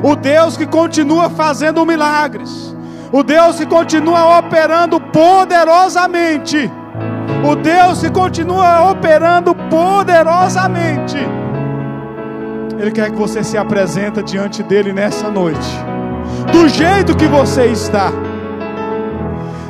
o 0.03 0.15
Deus 0.15 0.55
que 0.55 0.67
continua 0.67 1.27
fazendo 1.27 1.83
milagres, 1.83 2.75
o 3.11 3.23
Deus 3.23 3.57
que 3.57 3.65
continua 3.65 4.37
operando 4.37 5.01
poderosamente, 5.01 6.71
o 7.43 7.55
Deus 7.55 8.01
que 8.01 8.11
continua 8.11 8.91
operando 8.91 9.55
poderosamente. 9.55 11.38
Ele 12.79 12.91
quer 12.91 13.11
que 13.11 13.17
você 13.17 13.43
se 13.43 13.57
apresente 13.57 14.23
diante 14.23 14.63
dele 14.63 14.93
nessa 14.93 15.29
noite, 15.29 15.69
do 16.51 16.69
jeito 16.69 17.15
que 17.15 17.27
você 17.27 17.65
está. 17.65 18.09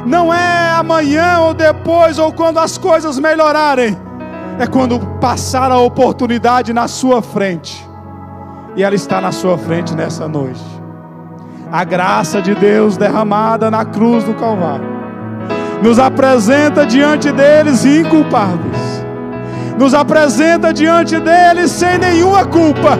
Não 0.05 0.31
é 0.31 0.75
amanhã 0.75 1.39
ou 1.39 1.53
depois 1.53 2.19
ou 2.19 2.31
quando 2.31 2.59
as 2.59 2.77
coisas 2.77 3.17
melhorarem, 3.17 3.97
é 4.59 4.67
quando 4.67 4.99
passar 5.19 5.71
a 5.71 5.79
oportunidade 5.79 6.71
na 6.71 6.87
sua 6.87 7.21
frente. 7.21 7.87
E 8.75 8.83
ela 8.83 8.93
está 8.93 9.19
na 9.19 9.31
sua 9.31 9.57
frente 9.57 9.95
nessa 9.95 10.27
noite. 10.27 10.63
A 11.71 11.83
graça 11.83 12.41
de 12.41 12.53
Deus 12.53 12.95
derramada 12.95 13.71
na 13.71 13.85
cruz 13.85 14.23
do 14.23 14.35
Calvário. 14.35 14.87
Nos 15.81 15.97
apresenta 15.97 16.85
diante 16.85 17.31
deles 17.31 17.85
inculpáveis, 17.85 18.98
nos 19.79 19.93
apresenta 19.93 20.73
diante 20.73 21.17
deles 21.21 21.71
sem 21.71 21.97
nenhuma 21.97 22.45
culpa. 22.45 22.99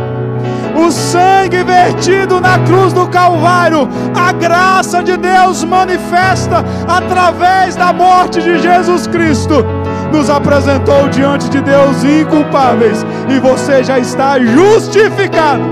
o 0.76 0.92
sangue 0.92 1.62
vertido 1.62 2.40
na 2.40 2.58
cruz 2.60 2.94
do 2.94 3.06
Calvário, 3.08 3.90
a 4.16 4.32
graça 4.32 5.04
de 5.04 5.18
Deus 5.18 5.62
manifesta 5.66 6.64
através 6.88 7.76
da 7.76 7.92
morte 7.92 8.42
de 8.42 8.60
Jesus 8.60 9.06
Cristo, 9.08 9.66
nos 10.14 10.30
apresentou 10.30 11.10
diante 11.10 11.50
de 11.50 11.60
Deus 11.60 12.02
inculpáveis 12.04 13.06
e 13.28 13.40
você 13.40 13.84
já 13.84 14.00
está 14.00 14.40
justificado. 14.40 15.64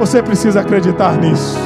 Você 0.00 0.20
precisa 0.20 0.60
acreditar 0.60 1.16
nisso. 1.18 1.56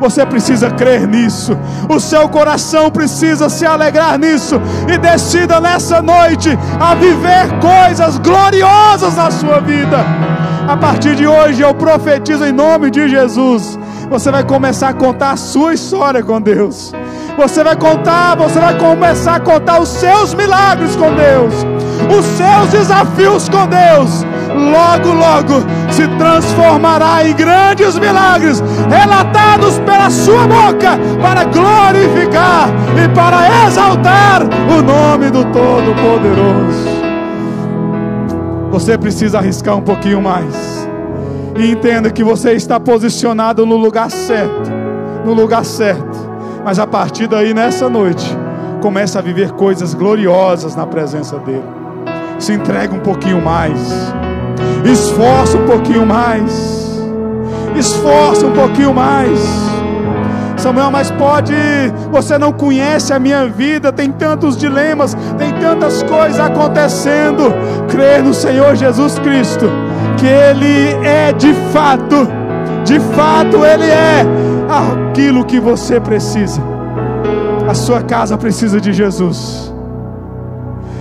Você 0.00 0.24
precisa 0.26 0.70
crer 0.70 1.06
nisso. 1.06 1.56
O 1.88 1.98
seu 1.98 2.28
coração 2.28 2.90
precisa 2.90 3.48
se 3.48 3.64
alegrar 3.64 4.18
nisso. 4.18 4.60
E 4.92 4.98
decida 4.98 5.60
nessa 5.60 6.02
noite 6.02 6.56
a 6.80 6.94
viver 6.94 7.48
coisas 7.60 8.18
gloriosas 8.18 9.16
na 9.16 9.30
sua 9.30 9.60
vida. 9.60 10.04
A 10.68 10.76
partir 10.76 11.14
de 11.14 11.26
hoje 11.26 11.62
eu 11.62 11.74
profetizo 11.74 12.44
em 12.44 12.52
nome 12.52 12.90
de 12.90 13.08
Jesus. 13.08 13.78
Você 14.08 14.30
vai 14.30 14.44
começar 14.44 14.88
a 14.88 14.94
contar 14.94 15.32
a 15.32 15.36
sua 15.36 15.74
história 15.74 16.22
com 16.22 16.40
Deus. 16.40 16.92
Você 17.36 17.64
vai 17.64 17.76
contar, 17.76 18.36
você 18.36 18.60
vai 18.60 18.78
começar 18.78 19.36
a 19.36 19.40
contar 19.40 19.80
os 19.80 19.88
seus 19.88 20.32
milagres 20.34 20.94
com 20.94 21.12
Deus, 21.14 21.52
os 22.16 22.24
seus 22.24 22.70
desafios 22.70 23.48
com 23.48 23.66
Deus. 23.66 24.24
Logo, 24.54 25.12
logo 25.12 25.66
se 25.90 26.06
transformará 26.16 27.26
em 27.26 27.34
grandes 27.34 27.98
milagres 27.98 28.62
relatados 28.88 29.78
pela 29.80 30.08
sua 30.10 30.46
boca 30.46 30.98
para 31.20 31.44
glorificar 31.44 32.68
e 33.02 33.08
para 33.14 33.66
exaltar 33.66 34.42
o 34.42 34.82
nome 34.82 35.30
do 35.30 35.44
Todo-Poderoso. 35.44 37.04
Você 38.70 38.96
precisa 38.96 39.38
arriscar 39.38 39.76
um 39.76 39.82
pouquinho 39.82 40.20
mais. 40.20 40.88
E 41.56 41.70
entenda 41.70 42.10
que 42.10 42.24
você 42.24 42.52
está 42.52 42.80
posicionado 42.80 43.64
no 43.64 43.76
lugar 43.76 44.10
certo. 44.10 44.70
No 45.24 45.32
lugar 45.32 45.64
certo. 45.64 46.18
Mas 46.64 46.78
a 46.78 46.86
partir 46.86 47.28
daí, 47.28 47.54
nessa 47.54 47.88
noite, 47.88 48.26
começa 48.80 49.18
a 49.18 49.22
viver 49.22 49.52
coisas 49.52 49.94
gloriosas 49.94 50.74
na 50.74 50.86
presença 50.86 51.38
dEle. 51.38 51.62
Se 52.38 52.52
entrega 52.52 52.94
um 52.94 53.00
pouquinho 53.00 53.40
mais. 53.40 53.78
Esforça 54.84 55.56
um 55.56 55.66
pouquinho 55.66 56.06
mais. 56.06 57.02
Esforça 57.76 58.46
um 58.46 58.52
pouquinho 58.52 58.94
mais. 58.94 59.64
Samuel, 60.64 60.90
mas 60.90 61.10
pode, 61.10 61.54
você 62.10 62.38
não 62.38 62.50
conhece 62.50 63.12
a 63.12 63.18
minha 63.18 63.46
vida, 63.46 63.92
tem 63.92 64.10
tantos 64.10 64.56
dilemas, 64.56 65.14
tem 65.36 65.52
tantas 65.52 66.02
coisas 66.02 66.40
acontecendo. 66.40 67.52
Crer 67.88 68.22
no 68.22 68.32
Senhor 68.32 68.74
Jesus 68.74 69.18
Cristo, 69.18 69.66
que 70.16 70.26
Ele 70.26 71.06
é 71.06 71.32
de 71.32 71.52
fato, 71.70 72.26
de 72.82 72.98
fato 72.98 73.62
Ele 73.62 73.84
é 73.84 74.24
aquilo 75.10 75.44
que 75.44 75.60
você 75.60 76.00
precisa. 76.00 76.62
A 77.68 77.74
sua 77.74 78.02
casa 78.02 78.38
precisa 78.38 78.80
de 78.80 78.90
Jesus, 78.90 79.70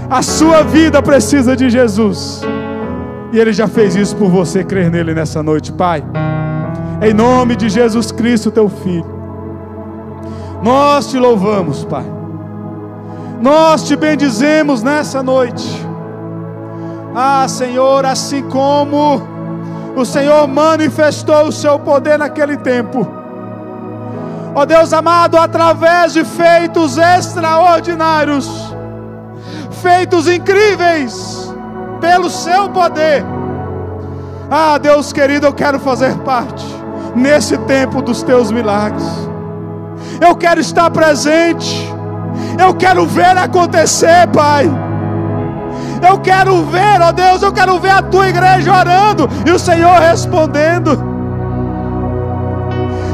a 0.09 0.21
sua 0.21 0.61
vida 0.63 1.01
precisa 1.01 1.55
de 1.55 1.69
Jesus, 1.69 2.41
e 3.33 3.39
Ele 3.39 3.51
já 3.51 3.67
fez 3.67 3.95
isso 3.95 4.15
por 4.15 4.29
você, 4.29 4.63
crer 4.63 4.91
nele 4.91 5.15
nessa 5.15 5.41
noite, 5.41 5.71
Pai. 5.71 6.03
Em 7.01 7.15
nome 7.15 7.55
de 7.55 7.67
Jesus 7.67 8.11
Cristo, 8.11 8.51
teu 8.51 8.69
Filho. 8.69 9.11
Nós 10.61 11.09
te 11.09 11.17
louvamos, 11.17 11.83
Pai. 11.83 12.05
Nós 13.41 13.87
te 13.87 13.95
bendizemos 13.95 14.83
nessa 14.83 15.23
noite. 15.23 15.67
Ah, 17.15 17.47
Senhor, 17.47 18.05
assim 18.05 18.43
como 18.43 19.19
o 19.95 20.05
Senhor 20.05 20.47
manifestou 20.47 21.47
o 21.47 21.51
seu 21.51 21.79
poder 21.79 22.19
naquele 22.19 22.57
tempo. 22.57 22.99
Ó 24.53 24.61
oh, 24.61 24.65
Deus 24.67 24.93
amado, 24.93 25.37
através 25.37 26.13
de 26.13 26.23
feitos 26.23 26.99
extraordinários, 26.99 28.47
feitos 29.81 30.27
incríveis 30.27 31.32
pelo 32.03 32.29
seu 32.29 32.69
poder. 32.69 33.23
Ah, 34.51 34.77
Deus 34.77 35.13
querido, 35.13 35.47
eu 35.47 35.53
quero 35.53 35.79
fazer 35.79 36.13
parte 36.19 36.65
nesse 37.15 37.57
tempo 37.59 38.01
dos 38.01 38.21
teus 38.21 38.51
milagres 38.51 39.33
eu 40.21 40.35
quero 40.35 40.59
estar 40.59 40.89
presente, 40.89 41.93
eu 42.59 42.73
quero 42.73 43.05
ver 43.05 43.37
acontecer, 43.37 44.27
Pai. 44.27 44.69
Eu 46.07 46.19
quero 46.19 46.65
ver, 46.65 47.01
ó 47.01 47.11
Deus, 47.11 47.41
eu 47.41 47.51
quero 47.51 47.79
ver 47.79 47.91
a 47.91 48.01
tua 48.01 48.27
igreja 48.27 48.73
orando 48.73 49.29
e 49.45 49.51
o 49.51 49.59
Senhor 49.59 49.99
respondendo. 49.99 51.11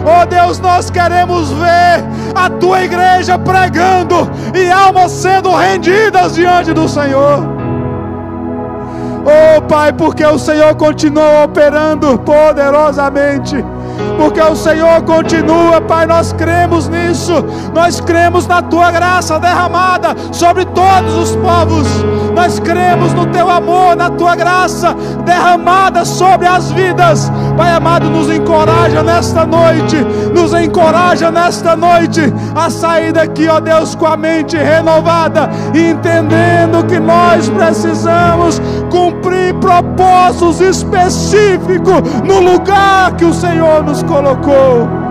Oh 0.05 0.25
Deus, 0.25 0.59
nós 0.59 0.89
queremos 0.89 1.51
ver 1.51 2.03
a 2.33 2.49
tua 2.49 2.83
igreja 2.83 3.37
pregando 3.37 4.29
e 4.55 4.71
almas 4.71 5.11
sendo 5.11 5.55
rendidas 5.55 6.33
diante 6.33 6.73
do 6.73 6.87
Senhor. 6.87 7.68
Oh 9.29 9.61
Pai, 9.61 9.93
porque 9.93 10.25
o 10.25 10.39
Senhor 10.39 10.75
continua 10.75 11.43
operando 11.43 12.17
poderosamente 12.19 13.63
porque 14.19 14.41
o 14.41 14.55
Senhor 14.55 15.01
continua, 15.03 15.79
Pai. 15.79 16.05
Nós 16.05 16.33
cremos 16.33 16.89
nisso, 16.89 17.33
nós 17.73 18.01
cremos 18.01 18.45
na 18.47 18.61
tua 18.61 18.91
graça 18.91 19.39
derramada 19.39 20.15
sobre 20.33 20.65
todos 20.65 21.15
os 21.15 21.35
povos, 21.37 21.87
nós 22.35 22.59
cremos 22.59 23.13
no 23.13 23.25
teu 23.27 23.49
amor, 23.49 23.95
na 23.95 24.09
tua 24.09 24.35
graça 24.35 24.93
derramada 25.25 26.03
sobre 26.03 26.47
as 26.47 26.69
vidas. 26.71 27.31
Pai 27.55 27.71
amado, 27.71 28.09
nos 28.09 28.29
encoraja 28.29 29.01
nesta 29.03 29.45
noite, 29.45 29.95
nos 30.33 30.53
encoraja 30.53 31.31
nesta 31.31 31.75
noite 31.75 32.21
a 32.55 32.69
sair 32.69 33.13
daqui, 33.13 33.47
ó 33.47 33.59
Deus, 33.61 33.95
com 33.95 34.05
a 34.05 34.17
mente 34.17 34.57
renovada, 34.57 35.49
entendendo 35.73 36.85
que 36.85 36.99
nós 36.99 37.47
precisamos 37.49 38.61
cumprir 38.89 39.53
propósitos 39.55 40.61
específicos 40.61 42.01
no 42.23 42.39
lugar 42.41 43.15
que 43.15 43.25
o 43.25 43.33
Senhor 43.33 43.83
nos 43.83 44.03
colocou 44.03 45.08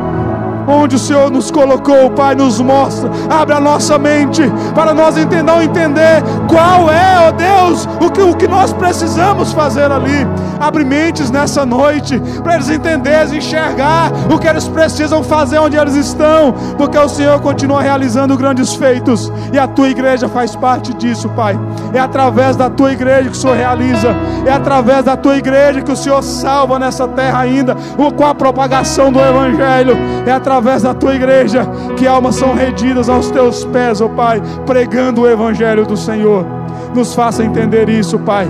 onde 0.68 0.96
o 0.96 0.98
Senhor 0.98 1.30
nos 1.30 1.50
colocou, 1.50 2.10
Pai, 2.10 2.34
nos 2.34 2.60
mostra, 2.60 3.10
abre 3.30 3.54
a 3.54 3.60
nossa 3.60 3.98
mente 3.98 4.42
para 4.74 4.92
nós 4.92 5.16
entender, 5.16 5.62
entender 5.62 6.22
qual 6.48 6.90
é, 6.90 7.28
ó 7.28 7.32
Deus, 7.32 7.88
o 8.00 8.10
que, 8.10 8.20
o 8.20 8.34
que 8.34 8.46
nós 8.46 8.72
precisamos 8.72 9.52
fazer 9.52 9.90
ali. 9.90 10.26
Abre 10.60 10.84
mentes 10.84 11.30
nessa 11.30 11.64
noite 11.64 12.20
para 12.42 12.54
eles 12.54 12.68
entenderem, 12.68 13.38
enxergar 13.38 14.10
o 14.30 14.38
que 14.38 14.46
eles 14.46 14.66
precisam 14.66 15.22
fazer 15.22 15.58
onde 15.58 15.76
eles 15.76 15.94
estão, 15.94 16.52
porque 16.76 16.98
o 16.98 17.08
Senhor 17.08 17.40
continua 17.40 17.80
realizando 17.80 18.36
grandes 18.36 18.74
feitos 18.74 19.32
e 19.52 19.58
a 19.58 19.66
tua 19.66 19.88
igreja 19.88 20.28
faz 20.28 20.56
parte 20.56 20.92
disso, 20.94 21.28
Pai. 21.30 21.58
É 21.92 22.00
através 22.00 22.56
da 22.56 22.68
tua 22.68 22.92
igreja 22.92 23.30
que 23.30 23.36
o 23.36 23.40
Senhor 23.40 23.56
realiza, 23.56 24.08
é 24.44 24.52
através 24.52 25.04
da 25.04 25.16
tua 25.16 25.36
igreja 25.36 25.80
que 25.80 25.92
o 25.92 25.96
Senhor 25.96 26.22
salva 26.22 26.78
nessa 26.78 27.06
terra 27.06 27.40
ainda, 27.40 27.76
com 28.16 28.26
a 28.26 28.34
propagação 28.34 29.12
do 29.12 29.20
Evangelho, 29.20 29.96
é 30.26 30.32
através 30.32 30.57
através 30.58 30.82
da 30.82 30.92
tua 30.92 31.14
igreja, 31.14 31.64
que 31.96 32.06
almas 32.06 32.34
são 32.34 32.52
rendidas 32.52 33.08
aos 33.08 33.30
teus 33.30 33.64
pés, 33.66 34.00
ó 34.00 34.06
oh 34.06 34.10
Pai, 34.10 34.42
pregando 34.66 35.22
o 35.22 35.28
Evangelho 35.28 35.86
do 35.86 35.96
Senhor. 35.96 36.44
Nos 36.94 37.14
faça 37.14 37.44
entender 37.44 37.88
isso, 37.88 38.18
Pai, 38.18 38.48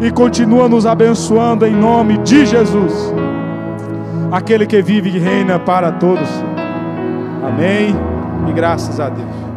e 0.00 0.10
continua 0.12 0.68
nos 0.68 0.86
abençoando 0.86 1.66
em 1.66 1.74
nome 1.74 2.18
de 2.18 2.46
Jesus, 2.46 3.12
aquele 4.30 4.66
que 4.66 4.80
vive 4.80 5.10
e 5.10 5.18
reina 5.18 5.58
para 5.58 5.90
todos. 5.90 6.28
Amém 7.44 7.96
e 8.48 8.52
graças 8.52 9.00
a 9.00 9.08
Deus. 9.08 9.47